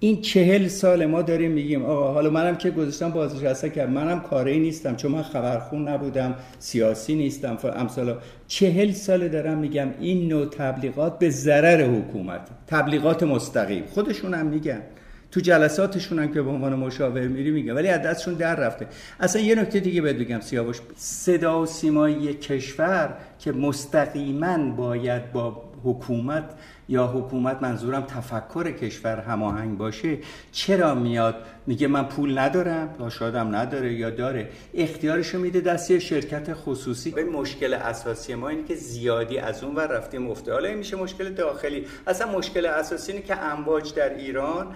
این 0.00 0.20
چهل 0.20 0.68
سال 0.68 1.06
ما 1.06 1.22
داریم 1.22 1.50
میگیم 1.50 1.84
آقا 1.84 2.12
حالا 2.12 2.30
منم 2.30 2.56
که 2.56 2.70
گذاشتم 2.70 3.10
بازنشسته 3.10 3.70
که 3.70 3.86
منم 3.86 4.20
کاری 4.20 4.58
نیستم 4.60 4.96
چون 4.96 5.12
من 5.12 5.22
خبرخون 5.22 5.88
نبودم 5.88 6.34
سیاسی 6.58 7.14
نیستم 7.14 7.58
امثالا. 7.76 8.18
چهل 8.46 8.92
سال 8.92 9.28
دارم 9.28 9.58
میگم 9.58 9.88
این 10.00 10.28
نوع 10.28 10.46
تبلیغات 10.46 11.18
به 11.18 11.30
ضرر 11.30 11.84
حکومت 11.84 12.40
تبلیغات 12.66 13.22
مستقیم. 13.22 13.84
خودشون 13.86 14.34
هم 14.34 14.46
میگن. 14.46 14.82
تو 15.30 15.40
جلساتشون 15.40 16.18
هم 16.18 16.32
که 16.32 16.42
به 16.42 16.50
عنوان 16.50 16.74
مشاور 16.74 17.26
میری 17.28 17.50
میگه 17.50 17.74
ولی 17.74 17.88
از 17.88 18.02
دستشون 18.02 18.34
در 18.34 18.56
رفته. 18.56 18.86
اصلا 19.20 19.42
یه 19.42 19.54
نکته 19.54 19.80
دیگه 19.80 20.02
بهت 20.02 20.16
بگم 20.16 20.40
سیاوش 20.40 20.80
صدا 20.96 21.62
و 21.62 21.66
سیمایی 21.66 22.34
کشور 22.34 23.14
که 23.38 23.52
مستقیما 23.52 24.70
باید 24.70 25.32
با 25.32 25.62
حکومت 25.84 26.44
یا 26.88 27.06
حکومت 27.06 27.62
منظورم 27.62 28.02
تفکر 28.02 28.70
کشور 28.70 29.20
هماهنگ 29.20 29.78
باشه 29.78 30.18
چرا 30.52 30.94
میاد؟ 30.94 31.34
میگه 31.66 31.86
من 31.86 32.04
پول 32.04 32.38
ندارم 32.38 32.94
یا 33.00 33.10
شادم 33.10 33.54
نداره 33.56 33.94
یا 33.94 34.10
داره. 34.10 34.48
اختیارشو 34.74 35.38
میده 35.38 35.60
دست 35.60 35.90
یه 35.90 35.98
شرکت 35.98 36.54
خصوصی. 36.54 37.10
به 37.10 37.24
مشکل 37.24 37.74
اساسی 37.74 38.34
ما 38.34 38.48
اینه 38.48 38.64
که 38.64 38.74
زیادی 38.74 39.38
از 39.38 39.64
اون 39.64 39.74
ور 39.74 39.86
رفتیم 39.86 40.30
افته. 40.30 40.52
حالا 40.52 40.74
میشه 40.74 40.96
مشکل 40.96 41.34
داخلی. 41.34 41.86
اصلا 42.06 42.38
مشکل 42.38 42.66
اساسی 42.66 43.12
اینه 43.12 43.24
که 43.24 43.42
امواج 43.42 43.94
در 43.94 44.14
ایران 44.14 44.74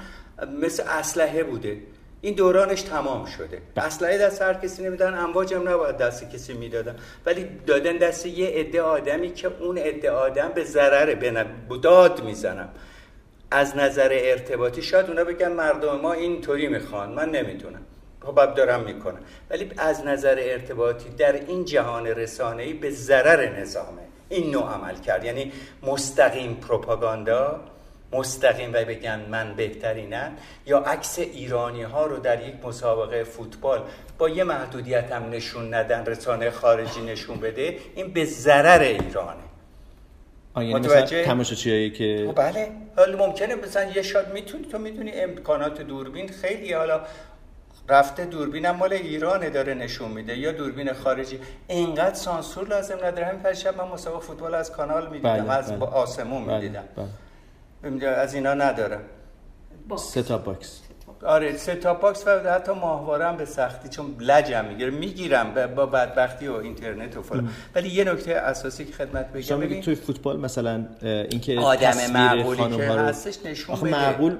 مثل 0.62 0.83
اسلحه 0.88 1.42
بوده. 1.44 1.77
این 2.22 2.35
دورانش 2.35 2.83
تمام 2.83 3.26
شده. 3.26 3.62
اسلحه 3.76 4.18
دست 4.18 4.42
هر 4.42 4.54
کسی 4.54 4.83
نمیدن 4.83 5.14
امواج 5.14 5.54
هم 5.54 5.68
نباید 5.68 5.96
دست 5.96 6.30
کسی 6.30 6.52
می‌دادن. 6.52 6.96
ولی 7.26 7.46
دادن 7.66 7.96
دست 7.96 8.26
یه 8.26 8.48
عده 8.48 8.83
آدمی 8.83 9.33
که 9.33 9.50
اون 9.61 9.78
عده 9.78 10.11
آدم 10.11 10.48
به 10.54 10.64
ضرره 10.64 11.14
به 11.14 11.30
ن- 11.30 11.46
داد 11.83 12.24
می‌زنم 12.24 12.68
از 13.50 13.76
نظر 13.76 14.09
ارتباطی 14.12 14.83
شاید 14.83 15.06
اونا 15.06 15.24
بگن 15.24 15.52
مردم 15.52 16.00
ما 16.00 16.12
اینطوری 16.12 16.68
می‌خوان 16.68 17.12
من 17.12 17.30
نمی‌دونم. 17.30 17.83
خب 18.20 18.54
دارم 18.54 18.80
می‌کنم. 18.80 19.20
ولی 19.50 19.70
از 19.78 20.04
نظر 20.06 20.37
ارتباطی 20.40 21.09
در 21.11 21.33
این 21.33 21.64
جهان 21.64 22.06
رسانه‌ای 22.06 22.72
به 22.72 22.90
ضرر 22.90 23.61
نظامه. 23.61 24.02
این 24.28 24.50
نوع 24.50 24.74
عمل 24.74 24.94
کرد. 24.94 25.24
یعنی 25.24 25.52
مستقیم 25.83 26.54
پروپاگاندا 26.54 27.61
مستقیم 28.12 28.73
و 28.73 28.85
بگن 28.85 29.20
من 29.31 29.55
بهترینم 29.55 30.33
یا 30.66 30.79
عکس 30.79 31.18
ایرانی 31.18 31.83
ها 31.83 32.07
رو 32.07 32.18
در 32.18 32.49
یک 32.49 32.55
مسابقه 32.64 33.25
فوتبال 33.25 33.83
با 34.18 34.29
یه 34.29 34.44
محدودیت 34.44 35.12
هم 35.12 35.31
نشون 35.31 35.75
ندن 35.75 36.07
رسانه 36.07 36.51
خارجی 36.51 37.01
نشون 37.01 37.40
بده 37.40 37.77
این 37.94 38.12
به 38.12 38.25
ضرر 38.25 38.81
ایرانه 38.81 39.42
یعنی 40.57 40.75
متوجه؟ 40.75 41.03
مثلا 41.03 41.25
تماشاچیایی 41.25 41.90
که 41.90 42.33
بله 42.37 42.70
حالا 42.96 43.27
ممکنه 43.27 43.55
مثلا 43.55 43.90
یه 43.90 44.03
شاد 44.03 44.33
می‌تونی 44.33 44.64
تو 44.64 44.79
می‌دونی 44.79 45.12
امکانات 45.12 45.83
دوربین 45.83 46.29
خیلی 46.29 46.73
حالا 46.73 47.01
رفته 47.88 48.25
دوربینم 48.25 48.77
مال 48.77 48.92
ایرانه 48.92 49.51
داره 49.51 49.75
نشون 49.75 50.11
میده 50.11 50.38
یا 50.38 50.53
دوربین 50.53 50.92
خارجی 50.92 51.40
اینقدر 51.68 52.14
سانسور 52.14 52.68
لازم 52.68 52.96
نداره 53.05 53.27
همین 53.27 53.42
پرشب 53.42 53.77
من 53.77 53.88
مسابقه 53.88 54.20
فوتبال 54.20 54.55
از 54.55 54.73
کانال 54.73 55.07
می‌دیدم 55.07 55.37
بله، 55.37 55.53
از 55.53 55.68
بله. 55.68 55.77
با 55.79 55.87
آسمون 55.87 56.46
بله، 56.46 56.55
می‌دیدم 56.55 56.85
بله. 56.96 57.07
از 58.07 58.35
اینا 58.35 58.55
ندارم. 58.55 59.01
set-top 59.96 60.38
box. 60.38 60.81
آره 61.27 61.57
set-top 61.57 61.94
box 61.94 62.26
و 62.27 62.51
حتی 62.51 62.73
ماهواره 62.73 63.27
هم 63.27 63.37
به 63.37 63.45
سختی 63.45 63.88
چون 63.88 64.16
لجم 64.21 64.64
می‌گیره. 64.64 64.90
می‌گیرم 64.90 65.75
با 65.77 65.87
بدبختی 65.87 66.49
و 66.49 66.55
اینترنت 66.55 67.16
و 67.16 67.23
فلان. 67.23 67.49
ولی 67.75 67.88
یه 67.88 68.05
نکته 68.05 68.35
اساسی 68.35 68.85
که 68.85 68.93
خدمت 68.93 69.33
بگم 69.33 69.40
شما 69.40 69.57
میگید 69.59 69.71
ببین 69.71 69.83
توی 69.83 69.95
فوتبال 69.95 70.40
مثلا 70.40 70.87
اینکه 71.03 71.59
آدم 71.59 72.11
معقولی 72.12 72.77
که 72.77 72.83
هستش 72.83 73.38
نشون 73.45 73.75
آخه 73.75 73.87
بده. 73.87 73.97
معقول 73.97 74.35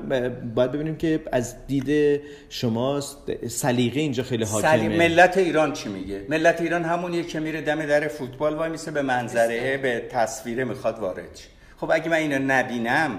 باید 0.55 0.73
ببینیم 0.73 0.97
که 0.97 1.21
از 1.33 1.67
دید 1.67 2.21
شما 2.49 3.01
سلیقه 3.49 4.01
اینجا 4.01 4.23
خیلی 4.23 4.45
سلی... 4.45 4.63
حاکمه 4.63 4.89
ملت 4.89 5.39
ایران 5.39 5.73
چی 5.73 5.89
میگه؟ 5.89 6.27
ملت 6.29 6.61
ایران 6.61 6.85
همونیه 6.85 7.23
که 7.23 7.41
میره 7.41 7.61
دم 7.61 7.87
در 7.87 8.09
فوتبال 8.09 8.55
وای 8.55 8.71
میسه 8.71 8.91
به 8.91 9.03
منظره 9.03 9.77
به 9.77 10.09
تصویره 10.11 10.65
می‌خواد 10.65 10.99
وارد 10.99 11.37
شه. 11.37 11.60
خب 11.81 11.91
اگه 11.93 12.09
من 12.09 12.17
اینو 12.17 12.39
نبینم 12.47 13.11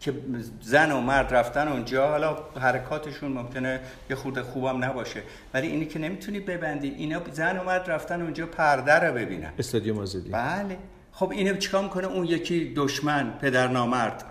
که 0.00 0.12
زن 0.60 0.92
و 0.92 1.00
مرد 1.00 1.34
رفتن 1.34 1.68
اونجا 1.68 2.08
حالا 2.08 2.36
حرکاتشون 2.60 3.32
ممکنه 3.32 3.80
یه 4.10 4.16
خورده 4.16 4.42
خوبم 4.42 4.84
نباشه. 4.84 5.22
ولی 5.54 5.66
اینی 5.66 5.86
که 5.86 5.98
نمی‌تونی 5.98 6.40
ببندی 6.40 6.88
اینا 6.88 7.20
زن 7.32 7.58
و 7.58 7.64
مرد 7.64 7.90
رفتن 7.90 8.22
اونجا 8.22 8.46
پرده 8.46 8.92
رو 8.92 9.14
ببینن. 9.14 9.52
استادیوم 9.58 9.98
آزادی. 9.98 10.30
بله. 10.30 10.76
خب 11.12 11.30
اینو 11.30 11.56
چیکار 11.56 11.82
می‌کنه؟ 11.82 12.06
اون 12.06 12.24
یکی 12.24 12.72
دشمن 12.76 13.38
پدر 13.40 13.68
نامرد 13.68 14.24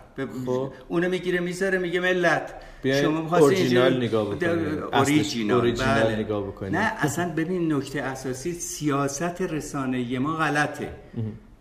خب. 0.45 0.71
اونو 0.87 1.09
می‌گیره 1.09 1.39
می‌ذاره 1.39 1.77
میگه 1.77 1.99
ملت. 1.99 2.53
می‌خواستی 2.83 3.45
اورجینال 3.45 3.97
نگاه 3.97 4.25
بکنید. 4.25 4.79
اوریجینال 4.93 5.71
بله. 5.71 6.15
نگاه 6.15 6.47
بکنید. 6.47 6.75
نه 6.75 6.93
اصلا 6.99 7.29
ببین 7.29 7.73
نکته 7.73 8.01
اساسی 8.01 8.53
سیاست 8.53 9.41
رسانه 9.41 10.19
ما 10.19 10.33
غلطه. 10.35 10.89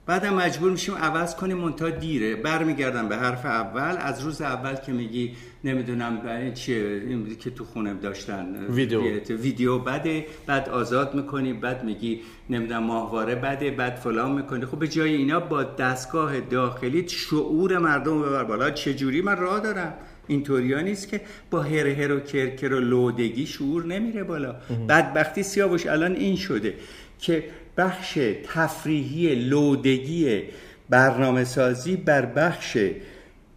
بعدم 0.06 0.34
مجبور 0.34 0.70
میشیم 0.70 0.94
عوض 0.94 1.36
کنیم 1.36 1.56
منتها 1.56 1.90
دیره. 1.90 2.34
برمیگردم 2.34 3.08
به 3.08 3.16
حرف 3.16 3.46
اول. 3.46 3.96
از 3.98 4.20
روز 4.20 4.42
اول 4.42 4.74
که 4.74 4.92
میگی 4.92 5.34
نمی‌دونم 5.64 6.26
این 6.26 6.54
چیه؟ 6.54 7.02
این 7.08 7.36
که 7.36 7.50
تو 7.50 7.64
خونه 7.64 7.94
داشتن. 7.94 8.66
ویدیو. 8.68 9.00
ویدیو 9.28 9.78
بده 9.78 10.26
بعد 10.46 10.68
آزاد 10.68 11.14
می‌کنی 11.14 11.52
بعد 11.52 11.84
میگی 11.84 12.20
نمی‌دونم 12.50 12.82
ماهواره 12.82 13.34
بده 13.34 13.70
بعد 13.70 13.94
فلان 13.94 14.32
می‌کنی. 14.32 14.66
خب 14.66 14.78
به 14.78 14.88
جای 14.88 15.14
اینا 15.14 15.40
با 15.40 15.62
دستگاه 15.62 16.40
داخلی 16.40 17.08
شعور 17.08 17.78
مردم 17.78 18.22
ببر 18.22 18.44
بالا. 18.44 18.70
چجوری 18.70 19.22
من 19.22 19.36
راه 19.36 19.60
دارم؟ 19.60 19.94
اینطوریا 20.26 20.80
نیست 20.80 21.08
که 21.08 21.20
با 21.50 21.62
هر 21.62 21.86
هر 21.86 22.12
و 22.12 22.20
کرکر 22.20 22.72
و 22.72 22.80
لودگی 22.80 23.46
شعور 23.46 23.86
نمیره 23.86 24.24
بالا. 24.24 24.54
بدبختی 24.88 25.42
سیاوش 25.42 25.86
الان 25.86 26.12
این 26.12 26.36
شده 26.36 26.74
که 27.18 27.44
بخش 27.76 28.18
تفریحی 28.54 29.34
لودگی 29.34 30.42
برنامه 30.90 31.44
سازی 31.44 31.96
بر 31.96 32.26
بخش 32.26 32.78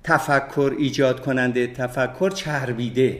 تفکر 0.04 0.76
ایجاد 0.78 1.20
کننده 1.22 1.68
تفکر 1.68 2.30
چربیده 2.30 3.20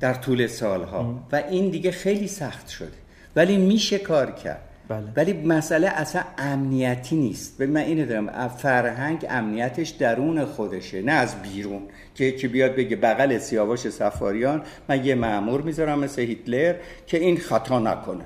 در 0.00 0.14
طول 0.14 0.46
سالها. 0.46 1.26
و 1.32 1.42
این 1.50 1.70
دیگه 1.70 1.90
خیلی 1.90 2.28
سخت 2.28 2.68
شده. 2.68 2.88
ولی 3.36 3.56
میشه 3.56 3.98
کار 3.98 4.30
کرد. 4.30 4.62
بله. 4.88 5.04
ولی 5.16 5.32
مسئله 5.32 5.88
اصلا 5.88 6.22
امنیتی 6.38 7.16
نیست. 7.16 7.58
ببین 7.58 7.74
من 7.74 7.80
اینو 7.80 8.06
دارم. 8.06 8.48
فرهنگ 8.48 9.26
امنیتش 9.30 9.88
درون 9.88 10.44
خودشه 10.44 11.02
نه 11.02 11.12
از 11.12 11.42
بیرون. 11.42 11.82
که 12.14 12.24
یکی 12.24 12.48
بیاد 12.48 12.74
بگه 12.74 12.96
بغل 12.96 13.38
سیاوش 13.38 13.88
سفاریان 13.88 14.62
من 14.88 15.04
یه 15.04 15.14
معمور 15.14 15.62
می‌ذارم 15.62 15.98
مثل 15.98 16.22
هیتلر 16.22 16.74
که 17.06 17.18
این 17.18 17.36
خطا 17.36 17.78
نکنه. 17.78 18.24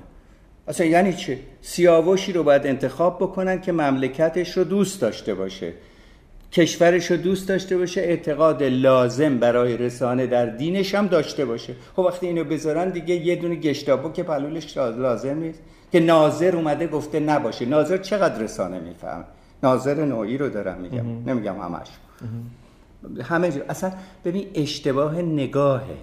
اصلا 0.67 0.85
یعنی 0.85 1.13
چه 1.13 1.37
سیاوشی 1.61 2.33
رو 2.33 2.43
باید 2.43 2.67
انتخاب 2.67 3.17
بکنن 3.17 3.61
که 3.61 3.71
مملکتش 3.71 4.57
رو 4.57 4.63
دوست 4.63 5.01
داشته 5.01 5.35
باشه. 5.35 5.73
کشورش 6.51 7.11
رو 7.11 7.17
دوست 7.17 7.47
داشته 7.47 7.77
باشه 7.77 8.01
اعتقاد 8.01 8.63
لازم 8.63 9.37
برای 9.37 9.77
رسانه 9.77 10.27
در 10.27 10.45
دینش 10.45 10.95
هم 10.95 11.07
داشته 11.07 11.45
باشه. 11.45 11.73
خب 11.95 11.99
وقتی 11.99 12.27
اینو 12.27 12.43
بذارن 12.43 12.89
دیگه 12.89 13.15
یه 13.15 13.35
دونه 13.35 13.55
گشتابو 13.55 14.11
که 14.11 14.23
پلولش 14.23 14.77
لازم 14.77 15.37
نیست. 15.37 15.59
که 15.91 15.99
ناظر 15.99 16.55
اومده 16.55 16.87
گفته 16.87 17.19
نباشه. 17.19 17.65
ناظر 17.65 17.97
چقدر 17.97 18.39
رسانه 18.39 18.79
میفهم 18.79 19.25
ناظر 19.63 20.05
نوعی 20.05 20.37
رو 20.37 20.49
دارم 20.49 20.81
میگم. 20.81 21.29
نمیگم 21.29 21.55
همش. 21.59 21.87
همه 23.23 23.51
جا. 23.51 23.61
اصلا 23.69 23.91
ببین 24.25 24.47
اشتباه 24.55 25.21
نگاهه. 25.21 25.97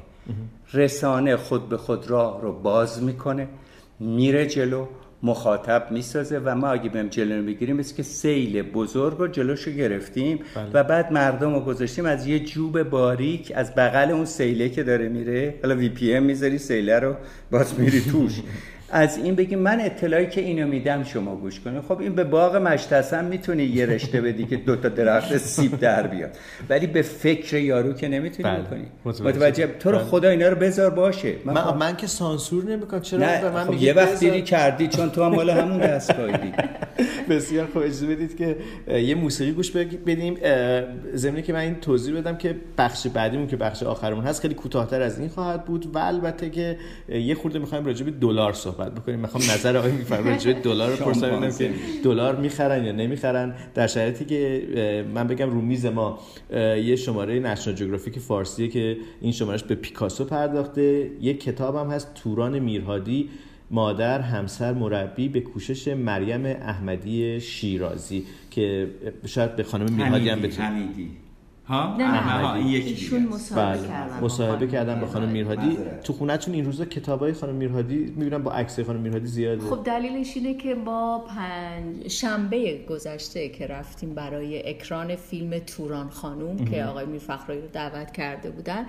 رسانه 0.73 1.37
خود 1.37 1.69
به 1.69 1.77
خود 1.77 2.11
راه 2.11 2.43
رو 2.43 2.53
باز 2.53 3.03
می‌کنه. 3.03 3.49
میره 4.01 4.47
جلو 4.47 4.87
مخاطب 5.23 5.87
می‌سازه 5.91 6.39
و 6.39 6.55
ما 6.55 6.69
اگه 6.69 6.89
بهم 6.89 7.09
جلو 7.09 7.43
می‌گیریم 7.43 7.77
مثل 7.77 7.97
که 7.97 8.03
سیل 8.03 8.63
بزرگ 8.63 9.19
رو 9.19 9.29
جلوشو 9.29 9.71
گرفتیم 9.71 10.41
و 10.73 10.85
بعد 10.85 11.13
مردم 11.13 11.55
رو 11.55 11.61
گذاشتیم 11.61 12.05
از 12.05 12.27
یه 12.27 12.39
جوب 12.41 12.83
باریک 12.83 13.53
از 13.55 13.75
بغل 13.75 14.11
اون 14.11 14.25
سیله 14.25 14.69
که 14.69 14.83
داره 14.83 15.09
میره. 15.09 15.55
حالا 15.63 15.77
وی 15.77 15.89
پی 15.89 16.15
ام 16.15 16.23
می‌ذاری 16.23 16.59
سیله 16.59 16.99
رو 16.99 17.15
باز 17.51 17.81
میری 17.81 18.01
توش. 18.01 18.33
از 18.91 19.17
این 19.19 19.35
بگیم 19.35 19.59
من 19.59 19.81
اطلاعی 19.81 20.27
که 20.27 20.41
اینو 20.41 20.67
میدم 20.67 21.03
شما 21.05 21.37
گوش 21.37 21.61
کنید. 21.61 21.81
خب 21.81 22.01
این 22.01 22.15
به 22.15 22.25
باغ 22.25 22.57
مشتسم 22.57 23.25
می‌تونی 23.25 23.63
یه 23.65 23.87
رشته 23.87 24.21
بدی 24.21 24.45
که 24.47 24.57
دوتا 24.57 24.89
درخت 24.89 25.37
سیب 25.37 25.79
در 25.81 26.07
بیاد. 26.07 26.31
ولی 26.69 26.87
به 26.87 27.03
فکر 27.03 27.57
یارو 27.57 27.93
که 27.93 28.09
نمی‌تونی 28.09 28.49
بله. 28.49 28.63
بکنی. 28.63 28.85
متوجه. 29.05 29.67
تو 29.67 29.91
رو 29.91 29.99
بله. 29.99 30.07
خدا 30.07 30.29
اینا 30.29 30.49
رو 30.49 30.57
بذار 30.57 30.91
باشه. 30.91 31.35
من, 31.45 31.55
خب- 31.55 31.77
من 31.77 31.97
که 31.97 32.07
سانسور 32.07 32.65
نمی‌کنم. 32.65 33.01
چرا 33.01 33.21
نه 33.21 33.41
به 33.41 33.51
من 33.51 33.65
خب 33.65 33.75
یه 33.75 33.93
وقت 33.93 34.07
بذار؟ 34.09 34.19
دیری 34.19 34.43
کردی 34.43 34.89
چون 34.89 35.11
تو 35.11 35.25
هم 35.25 35.35
مال 35.35 35.51
همون 35.51 35.79
دستگاهی. 35.79 36.33
دیگه 36.33 36.57
بسیار 37.31 37.67
خوب. 37.67 37.83
اجازه 37.83 38.07
بدید 38.07 38.37
که 38.37 38.57
یه 38.99 39.15
موسیقی 39.15 39.53
گوش 39.53 39.71
بدیم. 40.07 40.35
ضمن 41.15 41.43
که 41.43 41.53
من 41.53 41.59
این 41.59 41.75
توضیح 41.75 42.17
بدم 42.21 42.37
که 42.37 42.57
بخش 42.79 43.07
بعدیمون 43.07 43.47
که 43.47 43.57
بخش 43.57 43.83
آخرمون 43.83 44.25
هست 44.25 44.41
خیلی 44.41 44.55
کوتاهتر 44.55 45.03
از 45.03 45.19
این 45.19 45.29
خواهد 45.29 45.65
بود. 45.65 45.95
و 45.97 45.99
البته 45.99 46.51
که 46.51 46.77
یه 47.09 47.35
خورده 47.35 47.59
می‌خوایم 47.59 47.85
راجع 47.85 48.05
به 48.05 48.11
دلار 48.11 48.53
صحبت 48.53 48.78
بکنیم. 48.85 49.19
می‌خوام 49.19 49.45
نظر 49.45 49.77
آقای 49.77 49.93
میفرم 49.93 50.27
راجع 50.27 50.53
دلار 50.53 50.97
ببینم 50.97 51.51
که 51.51 51.71
دلار 52.05 52.37
می‌خرن 52.37 52.85
یا 52.85 52.93
نمی‌خرن؟ 52.93 53.55
در 53.75 53.87
شرایطی 53.87 54.25
که 54.25 55.05
من 55.15 55.27
بگم 55.27 55.51
رو 55.51 55.61
میز 55.61 55.87
ما 55.87 56.19
یه 56.85 56.97
شماره 56.97 57.39
نشنال 57.39 57.77
جغرافیک 57.77 58.19
فارسیه 58.19 58.69
که 58.69 58.97
این 59.21 59.33
شمارش 59.33 59.63
به 59.63 59.75
پیکاسو 59.75 60.25
پرداخته. 60.25 61.11
یه 61.21 61.35
کتاب 61.35 61.77
هم 61.77 61.87
هست 61.91 62.15
توران 62.15 62.59
میرهادی 62.59 63.29
مادر 63.71 64.21
همسر 64.21 64.73
مربی 64.73 65.29
به 65.29 65.41
کوشش 65.41 65.89
مریم 65.89 66.47
احمدی 66.47 67.41
شیرازی 67.41 68.25
که 68.51 68.89
شاید 69.27 69.57
به 69.57 69.63
خانم 69.63 69.93
میرهادی 69.93 70.29
هم 70.29 70.39
بتونید 70.39 70.61
حمیدی. 70.61 71.11
ها 71.69 71.97
نه 71.97 72.21
ها 72.21 72.55
این 72.55 72.67
یکی 72.67 72.89
ایشون. 72.89 73.27
مصاحبه 73.27 73.79
بله 73.79 73.89
کردن 73.89 74.21
با 74.21 74.27
مصاحبه 74.27 74.57
خانم 74.59 74.71
کردم 74.71 75.01
با 75.01 75.07
خانم 75.07 75.29
میرهادی 75.29 75.67
معذرت. 75.67 76.03
تو 76.03 76.13
خونهتون 76.13 76.55
این 76.55 76.65
روزا 76.65 76.85
کتابای 76.85 77.33
خانم 77.33 77.55
میرهادی 77.55 77.97
می‌بینم 78.17 78.43
با 78.43 78.53
عکس 78.53 78.81
خانم 78.81 79.01
میرهادی 79.01 79.27
زیاده 79.27 79.67
خب 79.67 79.85
دلیلش 79.85 80.37
اینه 80.37 80.55
که 80.55 80.75
ما 80.75 81.19
پنج 81.19 82.09
شنبه 82.09 82.85
گذشته 82.89 83.49
که 83.49 83.67
رفتیم 83.67 84.15
برای 84.15 84.69
اکران 84.71 85.17
فیلم 85.17 85.59
توران 85.59 86.09
خانوم 86.09 86.65
که 86.65 86.85
آقای 86.85 87.07
میرفخرایی 87.07 87.61
رو 87.61 87.69
دعوت 87.69 88.13
کرده 88.13 88.51
بودن 88.51 88.87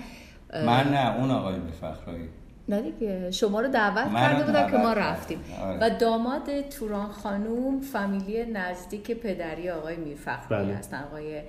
من 0.54 0.88
نه 0.94 1.16
اون 1.20 1.32
آقای 1.32 1.56
میفخرایی 1.60 2.30
نه 2.70 2.82
دیگه 2.82 3.32
شما 3.32 3.62
رو 3.62 3.68
دعوت 3.68 4.14
کرده 4.14 4.44
بودن 4.46 4.72
که 4.72 4.78
ما 4.78 4.94
کردن. 4.94 5.02
رفتیم 5.02 5.40
آره. 5.62 5.78
و 5.82 5.90
داماد 6.00 6.62
توران 6.70 7.08
خانوم 7.10 7.82
فامیلی 7.82 8.46
نزدیک 8.46 9.12
پدری 9.12 9.70
آقای 9.70 9.96
میرفخرایی 9.98 10.68
بله. 10.68 10.78
هستن 10.78 11.04
آقای 11.04 11.42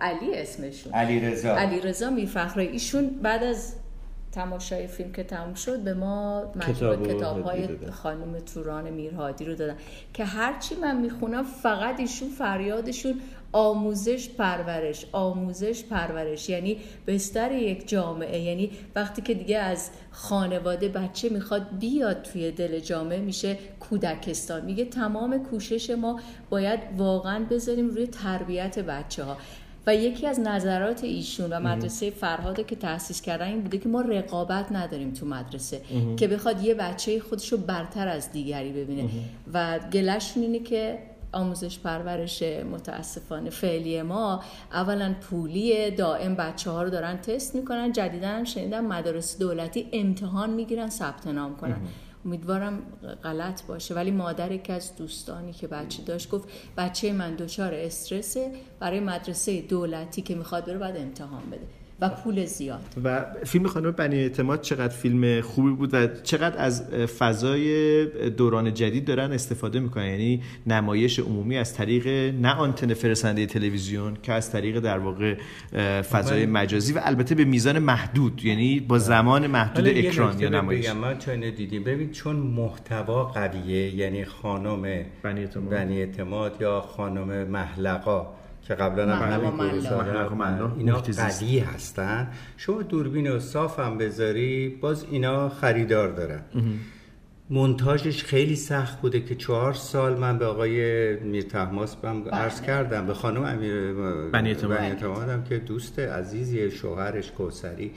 علی 0.00 0.34
اسمشون. 0.34 0.92
علی 0.92 1.20
رضا 1.20 1.56
علی 1.56 1.80
رضا 1.80 2.10
میرفخرایی 2.10 2.68
ایشون 2.68 3.08
بعد 3.22 3.42
از 3.42 3.74
تماشای 4.32 4.86
فیلم 4.86 5.12
که 5.12 5.24
تموم 5.24 5.54
شد 5.54 5.80
به 5.80 5.94
ما 5.94 6.52
مجموعه 6.56 7.14
کتاب 7.14 7.40
های. 7.40 7.68
خانم 7.90 8.38
توران 8.38 8.90
میرهادی 8.90 9.44
رو 9.44 9.54
دادن. 9.54 9.76
که 10.14 10.24
هرچی 10.24 10.74
من 10.74 11.00
می‌خونم 11.00 11.44
فقط 11.44 12.00
ایشون 12.00 12.28
فریادشون 12.28 13.20
آموزش 13.56 14.28
پرورش 14.28 15.06
آموزش 15.12 15.84
پرورش. 15.84 16.48
یعنی 16.48 16.76
بستر 17.06 17.52
یک 17.52 17.88
جامعه. 17.88 18.40
یعنی 18.40 18.70
وقتی 18.94 19.22
که 19.22 19.34
دیگه 19.34 19.58
از 19.58 19.90
خانواده 20.10 20.88
بچه 20.88 21.28
می‌خواد 21.28 21.78
بیاد 21.78 22.22
توی 22.22 22.50
دل 22.50 22.78
جامعه 22.78 23.20
میشه 23.20 23.58
کودکستان. 23.80 24.64
میگه 24.64 24.84
تمام 24.84 25.38
کوشش 25.38 25.90
ما 25.90 26.20
باید 26.50 26.80
واقعا 26.96 27.44
بذاریم 27.50 27.88
روی 27.88 28.06
تربیت 28.06 28.78
بچه 28.78 29.24
ها 29.24 29.36
و 29.86 29.94
یکی 29.94 30.26
از 30.26 30.40
نظرات 30.40 31.04
ایشون 31.04 31.52
و 31.52 31.60
مدرسه 31.60 32.10
فرهاده 32.10 32.64
که 32.64 32.76
تأسیس 32.76 33.22
کردن 33.22 33.46
این 33.46 33.60
بوده 33.60 33.78
که 33.78 33.88
ما 33.88 34.00
رقابت 34.00 34.72
نداریم 34.72 35.12
تو 35.12 35.26
مدرسه. 35.26 35.80
که 36.16 36.28
بخواد 36.28 36.64
یه 36.64 36.74
بچه 36.74 37.20
خودش 37.20 37.52
رو 37.52 37.58
برتر 37.58 38.08
از 38.08 38.32
دیگری 38.32 38.72
ببینه. 38.72 39.08
و 39.52 39.78
گلشون 39.92 40.42
اینه 40.42 40.58
که 40.58 40.98
آموزش 41.32 41.78
پرورش 41.78 42.42
متاسفانه 42.42 43.50
فعلی 43.50 44.02
ما. 44.02 44.42
اولا 44.72 45.14
پولیه 45.30 45.90
دائم 45.90 46.34
بچه 46.34 46.70
ها 46.70 46.82
رو 46.82 46.90
دارن 46.90 47.16
تست 47.16 47.54
می‌کنن 47.54 47.92
جدیدا 47.92 48.28
هم 48.28 48.44
شنیدم 48.44 48.84
مدارس 48.84 49.38
دولتی 49.38 49.88
امتحان 49.92 50.50
می‌گیرن 50.50 50.90
ثبت 50.90 51.26
نام 51.26 51.56
کنن. 51.56 51.76
امیدوارم 52.24 52.82
غلط 53.24 53.66
باشه. 53.66 53.94
ولی 53.94 54.10
مادر 54.10 54.52
یکی 54.52 54.72
از 54.72 54.96
دوستانی 54.96 55.52
که 55.52 55.66
بچه 55.66 56.02
داشت 56.02 56.30
گفت 56.30 56.48
بچه 56.76 57.12
من 57.12 57.34
دچار 57.34 57.74
استرسه 57.74 58.52
برای 58.80 59.00
مدرسه 59.00 59.62
دولتی 59.62 60.22
که 60.22 60.34
می‌خواد 60.34 60.66
بره 60.66 60.78
باید 60.78 60.96
امتحان 60.96 61.42
بده. 61.50 61.85
و 62.00 62.08
پول 62.08 62.44
زیاد. 62.44 62.80
و 63.04 63.26
فیلم 63.44 63.66
خانم 63.66 63.90
بنی 63.90 64.16
اعتماد 64.16 64.60
چقدر 64.60 64.94
فیلم 64.94 65.40
خوبی 65.40 65.70
بود 65.70 65.94
و 65.94 66.06
چقدر 66.22 66.58
از 66.58 66.82
فضای 67.18 68.06
دوران 68.30 68.74
جدید 68.74 69.04
دارن 69.04 69.32
استفاده 69.32 69.80
می‌کنن. 69.80 70.06
یعنی 70.06 70.42
نمایش 70.66 71.18
عمومی 71.18 71.56
از 71.56 71.74
طریق 71.74 72.06
نه 72.40 72.54
آنتن 72.54 72.94
فرستنده 72.94 73.46
تلویزیون 73.46 74.16
که 74.22 74.32
از 74.32 74.50
طریق 74.52 74.80
در 74.80 74.98
واقع 74.98 75.34
فضای 76.02 76.46
مجازی 76.46 76.92
و 76.92 77.00
البته 77.04 77.34
به 77.34 77.44
میزان 77.44 77.78
محدود 77.78 78.44
یعنی 78.44 78.80
با 78.80 78.98
زمان 78.98 79.46
محدود 79.46 79.88
اکران 79.88 80.40
یا 80.40 80.48
نمایش. 80.48 80.86
بگم 80.86 80.96
من 80.96 81.18
چون 81.18 81.40
دیدیم 81.40 81.84
ببین 81.84 82.10
چون 82.10 82.36
محتوا 82.36 83.24
قویه 83.24 83.94
یعنی 83.94 84.24
خانم 84.24 84.82
بنی 85.22 85.40
اعتماد. 85.40 85.70
بنی 85.70 85.98
اعتماد 85.98 86.56
یا 86.60 86.80
خانم 86.80 87.48
محلقا 87.48 88.35
که 88.68 88.74
قبلا 88.74 89.16
هم 89.16 89.32
همین. 89.32 89.60
اینا. 90.78 90.94
قوی 91.40 91.58
هستن. 91.58 92.28
شما 92.56 92.82
دوربین 92.82 93.30
و 93.30 93.38
صاف 93.40 93.80
هم 93.80 93.98
بذاری 93.98 94.68
باز 94.68 95.06
اینا 95.10 95.48
خریدار 95.48 96.08
دارن. 96.08 96.40
مونتاژش 97.50 98.24
خیلی 98.24 98.56
سخت 98.56 99.00
بوده 99.00 99.20
که 99.20 99.34
چهار 99.34 99.72
سال 99.72 100.18
من 100.18 100.38
به 100.38 100.46
آقای 100.46 101.16
میر 101.16 101.42
تحماس 101.42 101.96
هم 102.04 102.24
عرض 102.32 102.60
کردم 102.60 103.06
به 103.06 103.14
خانم 103.14 103.44
امیر 103.44 103.92
بنی 104.30 104.54
که 105.48 105.58
دوست 105.58 105.98
عزیزی 105.98 106.70
شوهرش 106.70 107.30
کوسری. 107.30 107.92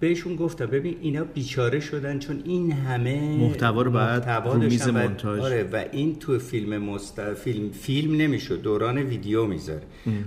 بهشون 0.00 0.36
گفتم 0.36 0.66
ببین 0.66 0.96
اینا 1.00 1.24
بیچاره 1.24 1.80
شدن 1.80 2.18
چون 2.18 2.42
این 2.44 2.72
همه 2.72 3.36
محتوا 3.36 3.82
رو 3.82 3.90
محتوا 3.90 4.52
رو 4.52 4.60
میز 4.60 4.88
مونتاژ. 4.88 5.40
آره 5.40 5.68
و 5.72 5.84
این 5.92 6.16
تو 6.16 6.38
فیلم 6.38 6.78
مست... 6.78 7.34
فیلم 7.34 7.70
فیلم 7.70 8.16
نمی‌شد 8.16 8.62
دوران 8.62 8.98
ویدیو 8.98 9.46
می‌ذاره. 9.46 9.82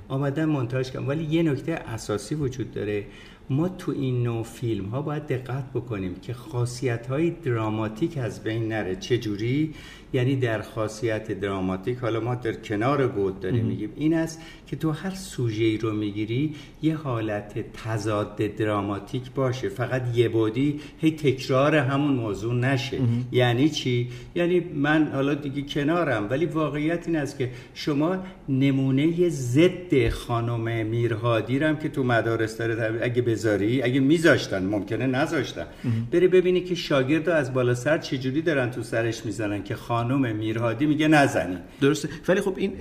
آمدن 0.08 0.46
مونتاژ 0.46 0.92
کردن. 0.92 1.06
ولی 1.06 1.24
یه 1.24 1.44
نکته 1.44 1.72
اساسی 1.72 2.36
وجود 2.36 2.72
داره 2.72 3.06
ما 3.50 3.70
تو 3.70 3.92
این 3.92 4.24
نوع 4.24 4.44
فیلم 4.44 4.86
ها 4.86 5.02
باید 5.02 5.28
دقت 5.28 5.70
بکنیم 5.74 6.16
که 6.16 6.34
خاصیت 6.34 7.08
های 7.08 7.30
دراماتیک 7.30 8.18
از 8.18 8.44
بین 8.44 8.68
نره. 8.68 8.96
چجوری؟ 8.96 9.74
یعنی 10.14 10.36
در 10.36 10.62
خاصیت 10.62 11.32
دراماتیک 11.32 11.98
حالا 11.98 12.20
ما 12.20 12.36
در 12.36 12.54
کنار 12.54 13.08
گود 13.08 13.40
داریم 13.40 13.66
میگیم 13.66 13.90
این 13.96 14.14
است 14.14 14.42
که 14.68 14.76
تو 14.76 14.92
هر 14.92 15.16
سوژه 15.16 15.78
رو 15.78 15.92
می‌گیری 15.92 16.56
یه 16.82 16.96
حالت 16.96 17.74
تضاد 17.74 18.36
دراماتیک 18.36 19.32
باشه. 19.32 19.70
فقط 19.70 20.18
یه 20.18 20.30
بودی 20.30 20.80
هی 21.02 21.12
تکرار 21.12 21.76
همون 21.76 22.14
موضوع 22.14 22.54
نشه. 22.54 22.98
یعنی 23.32 23.70
چی؟ 23.70 24.10
یعنی 24.36 24.60
من 24.60 25.12
حالا 25.14 25.34
دیگه 25.34 25.62
کنارم 25.62 26.28
ولی 26.30 26.46
واقعیت 26.46 27.08
این 27.08 27.16
است 27.16 27.38
که 27.38 27.50
شما 27.74 28.18
نمونه 28.50 29.30
ضد 29.30 30.10
خانم 30.10 30.86
میرهادی 30.86 31.60
رو 31.60 31.68
هم 31.68 31.78
که 31.78 31.90
تو 31.90 32.04
مدارس 32.04 32.58
داره 32.58 33.00
اگه 33.02 33.22
بذاری 33.22 33.82
اگه 33.82 34.00
میذاشتن 34.00 34.66
ممکنه 34.66 35.08
نذاشتن. 35.08 35.66
بری 36.12 36.28
ببینی 36.28 36.62
که 36.62 36.76
شاگرد 36.76 37.30
از 37.30 37.54
بالا 37.54 37.76
سر 37.76 37.98
چجوری 37.98 38.42
دارن 38.42 38.72
تو 38.72 38.84
سرش 38.84 39.26
می‌زنن 39.26 39.64
که 39.64 39.76
خانم 39.76 39.99
میرهادی 40.08 40.86
میگه 40.86 41.08
نزنی 41.08 41.58
درسته 41.82 42.10
ولی 42.28 42.42
خب 42.42 42.54
این 42.58 42.74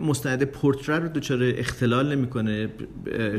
مستند 0.00 0.44
پورتره 0.44 0.98
رو 0.98 1.08
دچار 1.08 1.38
اختلال 1.42 2.16
نمی‌کنه 2.16 2.68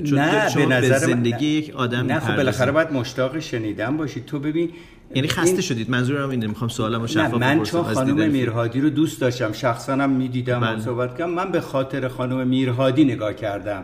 چون 0.03 0.19
نه 0.19 0.55
به 0.55 0.65
نظر 0.65 0.89
من- 0.89 0.97
زندگی. 0.97 1.45
یک 1.45 1.75
آدم 1.75 2.05
نه 2.05 2.19
خب. 2.19 2.35
بالاخره 2.35 2.71
باید 2.71 2.91
مشتاق 2.91 3.39
شنیدن 3.39 3.97
باشی 3.97 4.21
تو 4.21 4.39
ببین 4.39 4.69
یعنی 5.15 5.27
خسته 5.27 5.61
شدید 5.61 5.89
منظورم 5.89 6.29
اینه 6.29 6.47
می‌خوام 6.47 6.69
سوالمو 6.69 7.07
شفاف 7.07 7.33
من 7.33 7.63
چون 7.63 7.83
خانم. 7.83 8.31
میرهادی 8.31 8.81
رو 8.81 8.89
دوست 8.89 9.21
داشتم 9.21 9.51
شخصا 9.51 9.93
هم 9.93 10.09
می‌دیدم 10.09 10.59
بله. 10.59 10.77
و 10.77 10.79
صحبت 10.79 11.17
کردم 11.17 11.31
من 11.31 11.51
به 11.51 11.61
خاطر 11.61 12.07
خانم 12.07 12.47
میرهادی 12.47 13.05
نگاه 13.05 13.33
کردم 13.33 13.83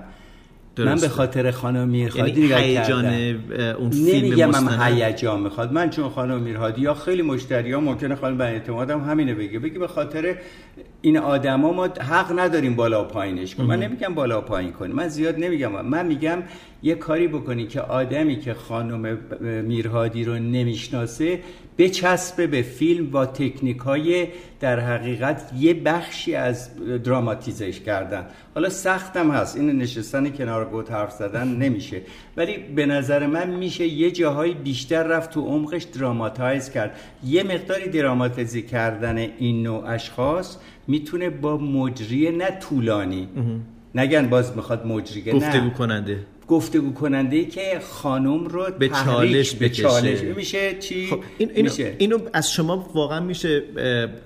من 0.78 0.86
درسته. 0.86 1.08
به 1.08 1.14
خاطر 1.14 1.52
خانم 1.52 1.88
میرهادی 1.88 2.32
یعنی 2.32 2.46
نگاه 2.46 2.60
هیجان 2.60 3.04
کردم 3.04 3.80
اون 3.80 3.90
فیلم 3.90 4.16
نمیگم 4.16 4.50
مستند. 4.50 4.82
هیجان 4.82 5.42
می‌خواد. 5.42 5.74
من 5.74 5.90
چون 5.90 6.10
خانم 6.10 6.42
میرهادی 6.42 6.82
یا 6.82 6.94
خیلی 6.94 7.22
مشتری 7.22 7.72
ها 7.72 7.80
ممکنه 7.80 8.16
خانم 8.16 8.38
بن 8.38 8.46
اعتماد 8.46 8.90
هم 8.90 9.00
همینه 9.00 9.34
بگه. 9.34 9.60
بگه 9.60 9.80
به 9.80 9.88
خاطر 9.88 10.36
این 11.02 11.18
آدما 11.18 11.74
ما 11.74 11.86
حق 11.86 12.40
نداریم 12.40 12.76
بالا 12.76 13.04
و 13.04 13.08
پایینش 13.08 13.56
کنیم. 13.56 13.70
من 13.70 13.80
نمیگم 13.80 14.14
بالا 14.14 14.38
و 14.38 14.42
پایین 14.42 14.72
کنیم. 14.72 14.96
من 14.96 15.08
زیاد 15.08 15.40
نمیگم. 15.40 15.86
من 15.86 16.06
میگم 16.06 16.44
یه 16.84 16.96
کاری 16.96 17.28
بکنی 17.28 17.68
که 17.68 17.82
آدمی 17.82 18.40
که 18.40 18.54
خانم 18.54 19.18
میرهادی 19.64 20.24
رو 20.24 20.34
نمی‌شناسه 20.34 21.40
بچسبه 21.80 22.48
به 22.48 22.62
فیلم 22.62 23.10
با 23.10 23.26
تکنیک 23.26 23.78
های 23.78 24.28
در 24.60 24.80
حقیقت 24.80 25.52
یه 25.60 25.74
بخشی 25.74 26.36
از 26.36 26.70
دراماتیزش 27.04 27.80
کردن. 27.80 28.26
حالا 28.56 28.70
سختم 28.70 29.32
هست 29.32 29.58
این 29.58 29.72
نشستن 29.72 30.30
کنار 30.30 30.66
گوت 30.66 30.92
حرف 30.92 31.12
زدن 31.12 31.48
نمیشه. 31.48 32.02
ولی 32.38 32.58
به 32.58 32.86
نظر 32.86 33.28
من 33.28 33.50
میشه 33.50 33.88
یه 33.88 34.12
جاهای 34.12 34.54
بیشتر 34.54 35.04
رفت 35.04 35.32
تو 35.32 35.42
عمقش 35.42 35.84
دراماتایز 35.84 36.70
کرد. 36.70 37.00
یه 37.26 37.44
مقداری 37.44 37.90
دراماتیزی 37.90 38.62
کردن 38.62 39.18
این 39.18 39.64
نوع 39.64 39.90
اشخاص 39.90 40.58
می‌تونه 40.88 41.30
با 41.30 41.58
مجری 41.58 42.32
نه 42.32 42.60
طولانی. 42.60 43.28
نگن 43.96 44.30
باز 44.30 44.56
می‌خواد 44.56 44.88
مجری 44.88 45.32
گفتگو 45.32 45.66
نه 45.66 45.74
کننده. 45.74 46.20
گفتگو 46.50 46.94
کننده 46.94 47.36
ای 47.36 47.46
که 47.46 47.80
خانم 47.90 48.46
رو 48.46 48.68
به 48.80 48.90
چالش 48.90 49.56
به 49.56 49.68
بکشه. 49.68 49.84
چالش. 49.84 50.22
میشه 50.22 50.74
چی؟ 50.80 51.08
خب 51.08 51.20
این 51.38 51.52
اینو, 51.54 51.70
میشه. 51.70 51.96
اینو 51.98 52.18
از 52.34 52.52
شما 52.54 52.90
واقعا 52.94 53.20
میشه 53.20 53.64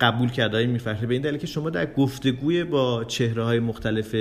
قبول 0.02 0.32
کرد 0.32 0.54
های 0.54 0.68
می‌فهمه. 0.68 1.08
به 1.08 1.14
این 1.14 1.24
دلیل 1.24 1.38
که 1.38 1.48
شما 1.48 1.70
در 1.70 1.86
گفتگوی 1.86 2.64
با 2.64 3.04
چهره 3.04 3.44
های 3.44 3.60
مختلف 3.60 4.16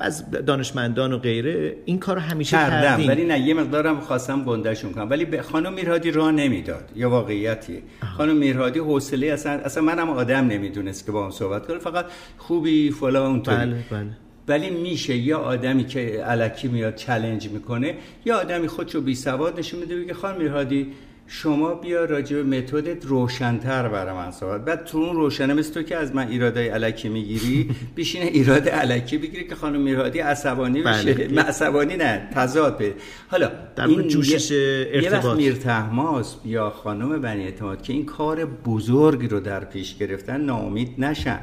از 0.00 0.30
دانشمندان 0.30 1.12
و 1.12 1.18
غیره 1.18 1.76
این 1.84 1.98
کار 1.98 2.16
رو 2.16 2.22
همیشه 2.22 2.56
کردم 2.56 2.80
کردین. 2.80 3.08
ولی 3.08 3.24
نه 3.24 3.40
یه 3.40 3.54
مقدارم 3.54 4.00
خواستم 4.00 4.44
گندهشون 4.44 4.92
کنم. 4.92 5.10
ولی 5.10 5.24
به 5.24 5.42
خانم 5.42 5.72
میرهادی 5.72 6.10
راه 6.10 6.32
نمی‌داد. 6.32 6.88
یا 6.96 7.10
واقعیتیه. 7.10 7.82
خانم 8.16 8.36
میرهادی 8.36 8.78
حوصله 8.78 9.26
اصلا 9.26 9.52
اصلا 9.52 9.82
منم 9.82 10.10
آدم 10.10 10.46
نمی‌دونست 10.46 11.06
که 11.06 11.12
با 11.12 11.24
هم 11.24 11.30
صحبت 11.30 11.66
کنه. 11.66 11.78
فقط 11.78 12.06
خوبی 12.38 12.90
فلان 12.90 13.30
اونطوری. 13.30 13.56
بله 13.56 13.76
بله. 13.90 14.06
ولی 14.48 14.70
میشه 14.70 15.16
یا 15.16 15.38
آدمی 15.38 15.84
که 15.84 16.00
علکی 16.00 16.68
میاد 16.68 16.94
چلنج 16.94 17.48
می‌کنه 17.48 17.94
یا 18.24 18.40
آدمی 18.40 18.68
خودشو 18.68 19.00
بی 19.00 19.14
سواد 19.14 19.58
نشون 19.58 19.80
میده 19.80 19.96
بگه 19.96 20.14
خانم 20.14 20.38
میرهادی 20.38 20.86
شما 21.32 21.74
بیا 21.74 22.04
راجع 22.04 22.36
به 22.36 22.42
متدت 22.42 23.06
روشنتر 23.06 23.88
برای 23.88 24.14
من 24.14 24.30
صحبت 24.30 24.64
بعد 24.64 24.84
تو 24.84 24.98
اون 24.98 25.16
روشنه 25.16 25.54
مثل 25.54 25.74
تو 25.74 25.82
که 25.82 25.96
از 25.96 26.14
من 26.14 26.28
ایرادای 26.28 26.68
علکی 26.68 27.08
می‌گیری 27.08 27.70
بیشینه 27.94 28.24
ایراد 28.24 28.68
علکی 28.68 29.18
بگیری 29.18 29.48
که 29.48 29.54
خانم 29.54 29.80
میرهادی 29.80 30.18
عصبانی 30.18 30.82
بشه 30.82 31.14
بله. 31.14 31.42
عصبانی 31.42 31.96
نه 31.96 32.28
تضاد 32.34 32.78
پیدا 32.78 32.94
حالا 33.28 33.50
در 33.76 33.86
مورد 33.86 34.08
جوشش 34.08 34.50
یه- 34.50 34.58
یه 35.02 35.10
وقت 35.10 35.14
ارتباط. 35.14 35.36
میر 35.36 35.54
تحماس 35.54 36.36
یا 36.44 36.70
خانم 36.70 37.20
بنی 37.20 37.44
اعتماد 37.44 37.82
که 37.82 37.92
این 37.92 38.04
کار 38.06 38.44
بزرگی 38.44 39.28
رو 39.28 39.40
در 39.40 39.64
پیش 39.64 39.96
گرفتن 39.96 40.40
ناامید 40.40 40.94
نشن 40.98 41.40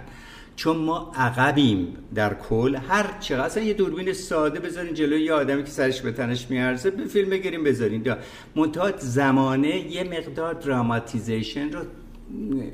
چون 0.57 0.77
ما 0.77 1.11
عقبیم 1.15 1.87
در 2.15 2.33
کل 2.33 2.75
هر 2.75 3.17
چقدر 3.19 3.45
اصلا 3.45 3.63
یه 3.63 3.73
دوربین 3.73 4.13
ساده 4.13 4.59
بذارین 4.59 4.93
جلوی 4.93 5.21
یه 5.21 5.33
آدمی 5.33 5.63
که 5.63 5.69
سرش 5.69 6.01
به 6.01 6.11
تنش 6.11 6.49
میارزه 6.49 6.89
به 6.89 7.05
فیلم 7.05 7.29
بگیریم 7.29 7.63
بذارین. 7.63 8.01
دا 8.01 8.17
منتها 8.55 8.91
زمانه 8.97 9.91
یه 9.91 10.03
مقدار 10.03 10.53
دراماتیزیشن 10.53 11.69
رو 11.71 11.81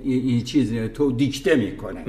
یه 0.06 0.42
چیز 0.42 0.74
تو 0.74 1.12
دیکته 1.12 1.56
می‌کنه. 1.56 2.06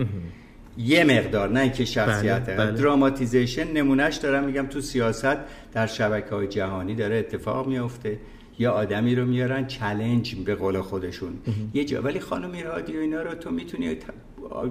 یه 0.79 1.05
مقدار 1.05 1.49
نه 1.49 1.61
اینکه 1.61 1.85
شخصیت. 1.85 2.47
بله، 2.47 2.57
بله. 2.57 2.73
دراماتیزیشن 2.73 3.73
نمونهش 3.73 4.17
دارم 4.17 4.45
میگم 4.45 4.67
تو 4.67 4.81
سیاست 4.81 5.37
در 5.73 5.87
شبکه 5.87 6.35
های 6.35 6.47
جهانی 6.47 6.95
داره 6.95 7.17
اتفاق 7.17 7.69
میفته 7.69 8.19
یا 8.59 8.73
آدمی 8.73 9.15
رو 9.15 9.27
میارن 9.27 9.67
چلنج 9.67 10.35
به 10.35 10.55
قول 10.55 10.81
خودشون. 10.81 11.33
یه 11.75 11.85
جا 11.85 12.03
ولی 12.03 12.21
خانم 12.21 12.51
میرهادی 12.51 12.97
و 12.97 13.01
اینا 13.01 13.23
رو 13.23 13.35
تو 13.35 13.51
می‌تونی. 13.51 13.97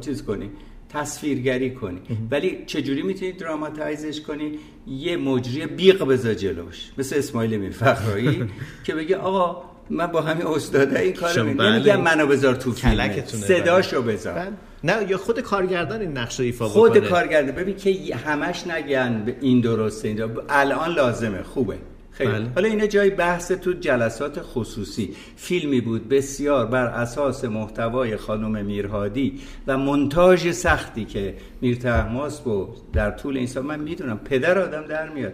چیز 0.01 0.23
کنی 0.23 0.49
تصویرگری 0.93 1.71
کنی. 1.71 1.99
ولی 2.31 2.63
چجوری 2.65 3.01
می‌تونی 3.01 3.31
دراماتایزش 3.31 4.21
کنی؟ 4.21 4.51
یه 4.87 5.17
مجری 5.17 5.65
بیق 5.65 6.03
بذار 6.03 6.33
جلوش. 6.33 6.91
مثل 6.97 7.15
اسماعیل 7.17 7.57
میرفخرایی 7.57 8.45
که 8.85 8.95
بگه 8.95 9.17
آقا 9.17 9.61
من 9.89 10.07
با 10.07 10.21
همین 10.21 10.47
استاده 10.47 10.99
این 10.99 11.13
کارو 11.13 11.33
شما 11.33 11.43
می- 11.43 11.53
بله. 11.53 11.71
نمیگم 11.75 12.01
منو 12.01 12.27
بذار 12.27 12.55
تو 12.55 12.71
فیلم 12.71 13.25
صداشو 13.25 14.01
بذار. 14.01 14.47
نه 14.83 15.05
یا 15.09 15.17
خود 15.17 15.39
کارگردان 15.39 16.01
این 16.01 16.17
نقش 16.17 16.39
رو 16.39 16.45
ایفا 16.45 16.67
خود 16.67 16.91
بکنه. 16.93 17.09
کارگرده 17.09 17.51
ببین 17.51 17.75
که 17.75 18.15
همش 18.15 18.67
نگن 18.67 19.35
این 19.41 19.61
درسته 19.61 20.07
این 20.07 20.17
درسته. 20.17 20.41
الان 20.49 20.89
لازمه. 20.93 21.43
خوبه. 21.43 21.77
خیلی. 22.13 22.31
بله. 22.31 22.49
حالا 22.55 22.67
اینا 22.67 22.85
جای 22.85 23.09
بحث 23.09 23.51
تو 23.51 23.73
جلسات 23.73 24.39
خصوصی. 24.41 25.15
فیلمی 25.35 25.81
بود 25.81 26.09
بسیار 26.09 26.65
بر 26.65 26.85
اساس 26.85 27.45
محتوای 27.45 28.17
خانم 28.17 28.65
میرهادی 28.65 29.39
و 29.67 29.77
منتاژ 29.77 30.51
سختی 30.51 31.05
که 31.05 31.35
میر 31.61 31.77
تحماس 31.77 32.41
بود 32.41 32.91
در 32.93 33.11
طول 33.11 33.37
این 33.37 33.47
سال. 33.47 33.63
من 33.63 33.79
می‌دونم 33.79 34.19
پدر 34.25 34.59
آدم 34.59 34.87
در 34.87 35.09
میاد. 35.09 35.33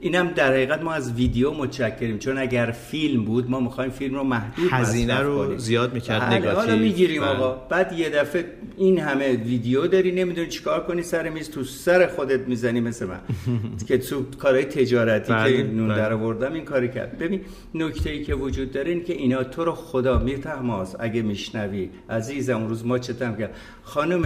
اینم 0.00 0.28
در 0.28 0.52
حقیقت 0.52 0.82
ما 0.82 0.92
از 0.92 1.12
ویدیو 1.12 1.50
متشکریم 1.50 2.18
چون 2.18 2.38
اگر 2.38 2.70
فیلم 2.70 3.24
بود 3.24 3.50
ما 3.50 3.60
می‌خوایم 3.60 3.90
فیلم 3.90 4.14
رو 4.14 4.24
محدود 4.24 4.72
هزینه 4.72 5.20
رو 5.20 5.46
کنیم. 5.46 5.58
زیاد 5.58 5.94
می‌کرد، 5.94 6.20
بله، 6.20 6.36
نگاتیو. 6.36 6.58
حالا 6.58 6.76
می‌گیریم 6.76 7.22
بله. 7.22 7.30
آقا 7.30 7.52
بعد 7.68 7.92
یه 7.92 8.10
دفعه 8.10 8.44
این 8.76 8.98
همه 8.98 9.32
ویدیو 9.36 9.86
داری 9.86 10.12
نمی‌دونی 10.12 10.48
چیکار 10.48 10.84
کنی 10.84 11.02
سر 11.02 11.28
میز 11.28 11.50
تو 11.50 11.64
سر 11.64 12.06
خودت 12.06 12.40
می‌زنی 12.48 12.80
مثل 12.80 13.06
من 13.06 13.20
که 13.88 13.98
تو 13.98 14.24
کارهای 14.38 14.64
تجارتی 14.64 15.32
که 15.32 15.62
نون 15.62 15.88
بله. 15.88 15.96
در 15.96 16.12
آوردم 16.12 16.52
این 16.52 16.64
کاری 16.64 16.88
کرد 16.88 17.18
ببین 17.18 17.40
نکته 17.74 18.10
ای 18.10 18.24
که 18.24 18.34
وجود 18.34 18.72
داره 18.72 18.90
این 18.90 19.04
که 19.04 19.12
اینا 19.12 19.44
تو 19.44 19.64
رو 19.64 19.72
خدا 19.72 20.18
میرتحماس 20.18 20.94
اگه 20.98 21.22
میشنوی 21.22 21.90
عزیزم 22.10 22.56
اون 22.56 22.68
روز 22.68 22.86
ما 22.86 22.98
چتم 22.98 23.36
کرد 23.36 23.54
خانم 23.82 24.22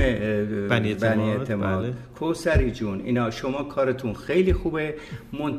بنی 0.68 0.92
اعتماد،. 0.92 1.94
کوسری 2.18 2.70
جون 2.70 3.00
اینا 3.04 3.30
شما 3.30 3.62
کارتون 3.62 4.14
خیلی 4.14 4.52
خوبه 4.52 4.94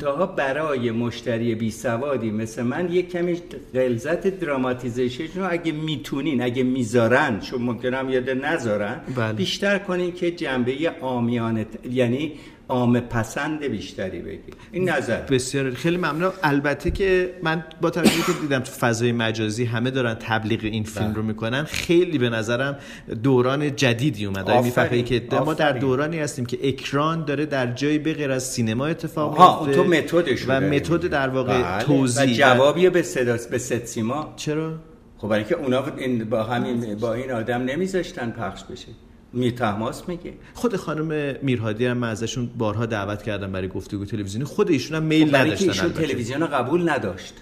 منتها 0.04 0.26
برای 0.26 0.92
مشتری 0.92 1.56
بی 1.56 1.72
سوادی 1.72 2.32
مثل 2.32 2.64
من 2.64 2.92
یک 2.92 3.12
کمی 3.12 3.42
غلظت 3.74 4.28
دراماتیزیشن 4.28 5.28
رو 5.36 5.48
اگه 5.52 5.72
می‌تونین 5.72 6.42
اگه 6.42 6.64
می‌ذارن 6.64 7.40
چون 7.40 7.62
ممکنه 7.62 7.98
هم 7.98 8.10
یاده 8.10 8.34
نذارن 8.34 9.02
بله. 9.16 9.34
بیشتر 9.34 9.78
کنین 9.80 10.14
که 10.14 10.32
جنبه 10.32 10.92
آمیانه 11.02 11.66
یعنی 11.92 12.32
عام 12.74 13.00
پسند 13.00 13.64
بیشتری 13.64 14.22
بگیر 14.22 14.56
این 14.72 14.90
نظر. 14.90 15.22
بسیار 15.22 15.72
خیلی 15.72 15.98
ممنون. 15.98 16.32
البته 16.44 16.92
که 16.92 17.34
من 17.44 17.64
با 17.82 17.90
توجهی 17.90 18.22
که 18.22 18.34
دیدم 18.42 18.60
تو 18.60 18.72
فضای 18.72 19.12
مجازی 19.12 19.66
همه 19.66 19.92
دارن 19.92 20.14
تبلیغ 20.14 20.60
این 20.64 20.84
فیلم 20.84 21.08
بله. 21.08 21.16
رو 21.16 21.24
می‌کنن 21.24 21.64
خیلی 21.64 22.18
به 22.18 22.30
نظرم 22.30 22.78
دوران 23.24 23.76
جدیدی 23.76 24.26
اومد. 24.26 24.50
آفرین، 24.50 25.06
که 25.06 25.24
ما 25.46 25.54
در. 25.54 25.74
دورانی 25.84 26.20
هستیم 26.20 26.46
که 26.46 26.68
اکران 26.68 27.26
داره 27.26 27.46
در 27.46 27.72
جایی 27.72 28.00
به 28.00 28.14
غیر 28.14 28.32
از 28.32 28.44
سینما 28.44 28.86
اتفاق 28.86 29.40
میفته 29.68 29.76
تو 29.76 29.84
متدش 29.84 30.46
و 30.48 30.62
متد 30.62 31.08
در 31.08 31.30
واقع 31.30 31.80
توضیح 31.80 32.24
و 32.24 32.34
جوابیه 32.34 32.90
به 32.90 33.02
صدا 33.02 33.38
به 33.52 33.58
ست 33.58 33.86
سیما. 33.86 34.34
چرا؟ 34.36 34.74
خب 35.18 35.28
برای 35.28 35.44
که 35.44 35.56
اونا 35.56 35.86
این 35.98 36.30
با 36.30 36.44
همین 36.44 36.96
با 36.96 37.14
این 37.14 37.32
آدم 37.32 37.62
نمیذاشتن 37.62 38.32
پخش 38.32 38.64
بشه. 38.64 38.88
میر 39.34 39.52
تحماس 39.52 40.10
میگه. 40.10 40.34
خود 40.54 40.76
خانم 40.76 41.36
میرهادی 41.42 41.86
هم 41.86 41.98
من 41.98 42.10
ازشون 42.10 42.50
بارها 42.58 42.86
دعوت 42.86 43.24
کردم 43.24 43.52
برای 43.52 43.68
گفتگو 43.68 44.06
تلویزیونی. 44.06 44.46
خود 44.46 44.72
ایشون 44.72 44.98
هم 44.98 45.04
میل 45.04 45.28
خب 45.28 45.36
نداشتن 45.36 45.68
ایشون. 45.70 45.94
تلویزیون 45.94 46.42
رو 46.42 46.48
قبول 46.48 46.90
نداشت. 46.90 47.34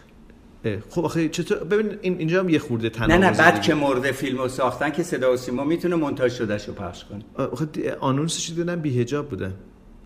خب 0.90 1.06
آخه 1.06 1.30
چطور؟ 1.30 1.58
ببین 1.58 1.98
این 2.02 2.18
اینجا 2.20 2.40
هم 2.40 2.50
یه 2.50 2.60
خورده 2.60 2.84
نه 2.84 2.90
تناقض 2.90 3.40
نه 3.40 3.52
بعد. 3.52 3.62
که 3.62 3.74
مورد 3.74 4.12
فیلم 4.12 4.38
رو 4.38 4.48
ساختن 4.48 4.90
که 4.90 5.04
صدا 5.04 5.34
و 5.34 5.38
سیما 5.38 5.64
می‌تونه 5.64 5.96
منتاج 5.96 6.32
شدهش 6.32 6.66
رو 6.68 6.74
پخش 6.74 7.06
کنه. 7.06 7.46
آخه 7.46 7.68
آنونسش 8.00 8.50
دیدم 8.50 8.76
بی 8.76 9.02
حجاب 9.02 9.30
بودن 9.30 9.54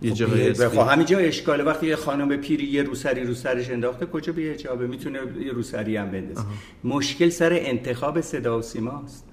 یه 0.01 0.13
خب 0.13 0.33
بی- 0.35 0.41
اسمی. 0.41 0.67
خب 0.69 0.87
همینجا 0.87 1.17
اشکاله. 1.17 1.63
وقتی 1.63 1.87
یه 1.87 1.95
خانم 1.95 2.37
پیری 2.37 2.65
یه 2.65 2.83
روسری 2.83 3.23
رو 3.23 3.33
سرش 3.33 3.69
انداخته 3.69 4.05
کجا 4.05 4.33
بی 4.33 4.49
حجابه 4.49 4.87
می‌تونه 4.87 5.19
یه 5.45 5.51
روسری 5.51 5.97
هم 5.97 6.11
بندازه. 6.11 6.41
مشکل 6.83 7.29
سر 7.29 7.53
انتخاب 7.53 8.21
صدا 8.21 8.59
و 8.59 8.61
سیماست. 8.61 9.25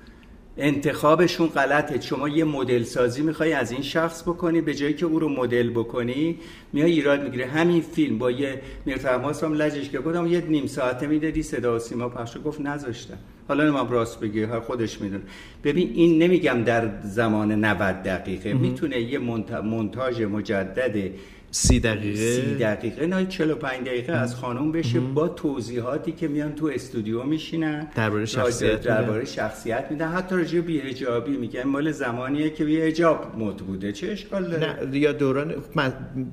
انتخابشون 0.56 1.46
غلطه. 1.46 2.00
شما 2.00 2.28
یه 2.28 2.44
مدل 2.44 2.82
سازی 2.82 3.22
می‌خوای 3.22 3.52
از 3.52 3.72
این 3.72 3.82
شخص 3.82 4.22
بکنی 4.22 4.60
به 4.60 4.74
جایی 4.74 4.94
که 4.94 5.06
او 5.06 5.18
رو 5.18 5.28
مدل 5.28 5.70
بکنی 5.70 6.38
میای 6.72 6.92
ایراد 6.92 7.22
می‌گیره 7.24 7.46
همین 7.46 7.80
فیلم 7.80 8.18
با 8.18 8.30
یه 8.30 8.62
میرتحماس 8.86 9.44
هم 9.44 9.54
لجش 9.54 9.90
که 9.90 9.98
گفتم 9.98 10.26
یه 10.26 10.40
نیم 10.40 10.66
ساعته 10.66 11.06
می‌دادی 11.06 11.42
صدا 11.42 11.76
و 11.76 11.78
سیما 11.78 12.08
پخش 12.08 12.36
گفت 12.44 12.60
نذاشتم. 12.60 13.18
حالا 13.48 13.64
نمیم 13.64 13.90
راست 13.90 14.20
بگی 14.20 14.42
هر 14.42 14.60
خودش 14.60 15.00
می‌دونه. 15.00 15.22
ببین 15.64 15.90
این 15.94 16.22
نمیگم 16.22 16.64
در 16.64 16.90
زمان 17.02 17.52
90 17.64 18.02
دقیقه. 18.02 18.52
می‌تونه 18.52 19.00
یه 19.00 19.18
منتاژ 19.64 20.20
مجدد 20.20 21.10
سی 21.54 21.80
دقیقه. 21.80 22.34
سی 22.34 22.54
دقیقه. 22.54 23.06
نه 23.06 23.26
45 23.26 23.86
دقیقه 23.86 24.12
از 24.12 24.34
خانم 24.34 24.72
بشه 24.72 25.00
با 25.00 25.28
توضیحاتی 25.28 26.12
که 26.12 26.28
میان 26.28 26.54
تو 26.54 26.66
استودیو 26.66 27.22
میشینن. 27.22 27.90
درباره 27.94 28.26
شخصیت 28.26 28.80
درباره 28.80 29.24
شخصیت 29.24 29.86
میدن. 29.90 30.08
حتی 30.08 30.36
راجع 30.36 30.54
به 30.54 30.60
بی‌حجابی 30.60 31.36
میگن. 31.36 31.62
مال 31.62 31.92
زمانیه 31.92 32.50
که 32.50 32.64
بی 32.64 32.80
حجاب 32.80 33.36
مد 33.38 33.56
بوده. 33.56 33.92
چه 33.92 34.08
اشکال 34.08 34.50
داره؟ 34.50 34.84
نه 34.84 34.98
یا 34.98 35.12
دوران 35.12 35.54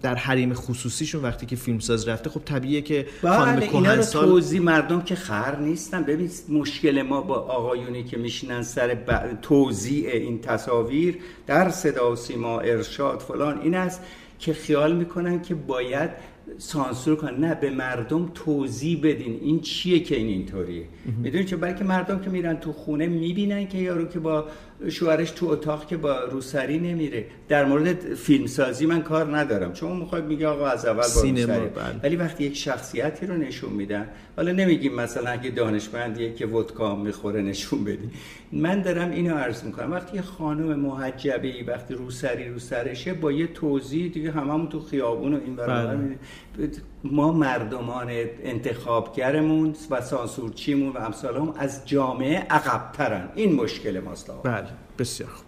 در 0.01 0.15
حریم 0.15 0.53
خصوصیشون 0.53 1.23
وقتی 1.23 1.45
که 1.45 1.55
فیلمساز 1.55 2.07
رفته 2.07 2.29
خب 2.29 2.41
طبیعیه 2.45 2.81
که 2.81 3.05
خانم 3.21 3.55
بله 3.55 3.65
اینا 3.65 3.79
رو 3.79 3.83
کهنسال 3.83 4.25
توضیح 4.25 4.61
مردم 4.61 5.01
که 5.01 5.15
خر 5.15 5.55
نیستن. 5.59 6.03
ببین 6.03 6.29
مشکل 6.49 7.01
ما 7.01 7.21
با 7.21 7.35
آقایونی 7.35 8.03
که 8.03 8.17
میشینن 8.17 8.63
سر 8.63 8.87
ب... 8.95 9.41
توضیح 9.41 10.09
این 10.09 10.41
تصاویر 10.41 11.17
در 11.47 11.69
صدا 11.69 12.11
و 12.11 12.15
سیما 12.15 12.59
ارشاد 12.59 13.19
فلان 13.19 13.61
این 13.61 13.75
است. 13.75 14.01
که 14.39 14.53
خیال 14.53 14.95
می‌کنن 14.95 15.41
که 15.41 15.55
باید 15.55 16.09
سانسور 16.57 17.15
کنن. 17.15 17.45
نه 17.45 17.55
به 17.55 17.69
مردم 17.69 18.31
توضیح 18.33 18.99
بدین. 19.03 19.39
این 19.41 19.59
چیه 19.59 19.99
که 19.99 20.15
این 20.15 20.27
اینطوریه؟ 20.27 20.83
می‌دونی 21.23 21.45
چه؟ 21.45 21.55
برای 21.55 21.75
که 21.75 21.83
مردم 21.83 22.19
که 22.19 22.29
میرن 22.29 22.55
تو 22.55 22.73
خونه 22.73 23.07
می‌بینن 23.07 23.67
که 23.67 23.77
یارو 23.77 24.05
که 24.05 24.19
با 24.19 24.45
شوهرش 24.89 25.31
تو 25.31 25.47
اتاق 25.47 25.87
که 25.87 25.97
با 25.97 26.23
روسری 26.23 26.79
نمیره. 26.79 27.25
در 27.47 27.65
مورد 27.65 28.13
فیلمسازی 28.15 28.85
من 28.85 29.01
کار 29.01 29.37
ندارم. 29.37 29.73
چون 29.73 29.97
می‌خواد 29.97 30.25
میگه 30.25 30.47
آقا 30.47 30.67
از 30.67 30.85
اول 30.85 30.95
با 30.95 31.03
سینما، 31.03 31.53
روسری. 31.53 31.69
بله. 31.69 31.99
ولی 32.03 32.15
وقتی 32.15 32.43
یک 32.43 32.57
شخصیتی 32.57 33.25
رو 33.25 33.37
نشون 33.37 33.73
میدن 33.73 34.07
حالا 34.35 34.51
نمیگیم 34.51 34.95
مثلا 34.95 35.29
اگه 35.29 35.49
دانشمندیه 35.49 36.33
که 36.33 36.45
ودکا 36.45 36.95
می‌خوره 36.95 37.41
نشون 37.41 37.83
بدی. 37.83 38.09
من 38.51 38.81
دارم 38.81 39.11
اینو 39.11 39.35
عرض 39.35 39.63
می‌کنم. 39.63 39.91
وقتی 39.91 40.15
یه 40.15 40.21
خانم 40.21 40.79
محجبه 40.79 41.47
ای 41.47 41.63
وقتی 41.63 41.93
روسری 41.93 42.49
رو 42.49 42.59
سرشه 42.59 43.13
با 43.13 43.31
یه 43.31 43.47
توضیح 43.47 44.11
دیگه 44.11 44.31
هممون 44.31 44.69
تو 44.69 44.79
خیابون 44.79 45.33
و 45.33 45.39
این 45.45 45.55
برابر 45.55 45.95
بله. 45.95 46.69
ما 47.03 47.31
مردمان 47.31 48.07
انتخابگرمون 48.43 49.75
و 49.91 50.01
سانسورچیمون 50.01 50.93
و 50.93 50.97
امثالهم 50.97 51.53
از 51.57 51.81
جامعه 51.85 52.39
عقبترن. 52.49 53.29
این 53.35 53.55
مشکل 53.55 53.99
ماست 53.99 54.29
آقا. 54.29 54.41
بله 54.49 54.67
بسیار 54.99 55.29
خوب. 55.29 55.45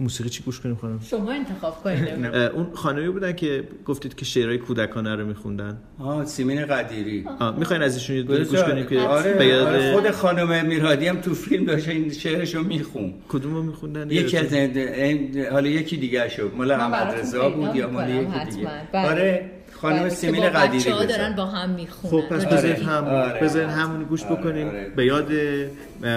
موسیقی 0.00 0.28
چی 0.30 0.42
گوش 0.42 0.60
کنیم 0.60 0.74
خانم؟ 0.74 1.00
شما 1.00 1.32
انتخاب 1.32 1.82
کنید. 1.84 2.26
اون 2.36 2.66
خانمی 2.74 3.08
بودن 3.08 3.32
که 3.32 3.64
گفتید 3.84 4.14
که 4.14 4.24
شعرهای 4.24 4.58
کودکانه 4.58 5.14
رو 5.14 5.26
میخوندن. 5.26 5.78
آه 5.98 6.24
سیمین 6.24 6.66
قدیری. 6.66 7.24
می‌خواین 7.58 7.82
از 7.82 7.94
ایشون 7.94 8.22
گوش 8.22 8.62
کنیم 8.62 8.86
که 8.86 9.00
آره, 9.00 9.46
یاد 9.46 9.66
آره. 9.66 9.92
خود 9.92 10.10
خانم 10.10 10.66
میرادی 10.66 11.06
هم 11.08 11.20
تو 11.20 11.34
فیلم 11.34 11.64
داشت 11.64 11.88
این 11.88 12.10
شعرشو 12.12 12.62
میخون 12.62 13.14
کدوم 13.28 13.54
رو 13.54 13.62
میخوندن؟ 13.62 14.10
یکی 14.10 14.36
از 14.36 14.52
این- 14.52 15.46
حالا 15.46 15.68
یکی 15.68 15.96
دیگه 15.96 16.28
شد 16.28 16.52
مال 16.56 16.70
احمد 16.70 17.14
رضا 17.14 17.48
بود 17.50 17.76
یا 17.76 17.90
مال 17.90 18.12
می‌کنم 18.12 18.42
یکی. 18.46 18.56
دیگه. 18.56 18.68
بله. 18.92 19.08
آره. 19.10 19.50
خانم 19.82 20.08
بله، 20.08 20.50
با 20.50 20.58
قدیری 20.58 20.90
بذار. 20.90 21.06
دارن 21.06 21.36
با 21.36 21.44
هم 21.44 21.70
می‌خونن 21.70 22.10
خب 22.10 22.28
پس 22.28 22.44
آره. 22.44 22.56
بذارید 22.56 22.82
هم 22.82 23.04
آره. 23.04 23.40
بذارید 23.40 23.68
همون 23.68 24.04
گوش 24.04 24.24
آره، 24.24 24.36
بکنیم 24.36 24.68
آره. 24.68 24.88
به 24.96 25.04
یاد 25.06 25.28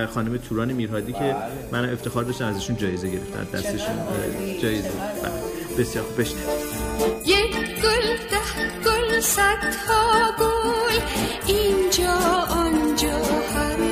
خانم 0.06 0.38
توران 0.38 0.74
میرهادی 0.74 1.14
که 1.14 1.36
من 1.72 1.94
افتخار 1.94 2.24
داشتم 2.24 2.46
ازشون 2.46 2.78
جایزه 2.78 3.10
گرفتم 3.10 3.58
دستشون 3.58 3.96
جایزه 4.62 4.90
بله. 4.90 5.80
بسیار 5.80 6.06
خوب 6.06 6.20
یک 7.26 7.56
گل 7.56 8.08
ده 8.32 8.50
گل 8.86 9.20
صدها 9.20 10.32
گل 10.40 11.00
اینجا 11.48 12.14
آنجا 12.50 13.18
هر 13.56 13.89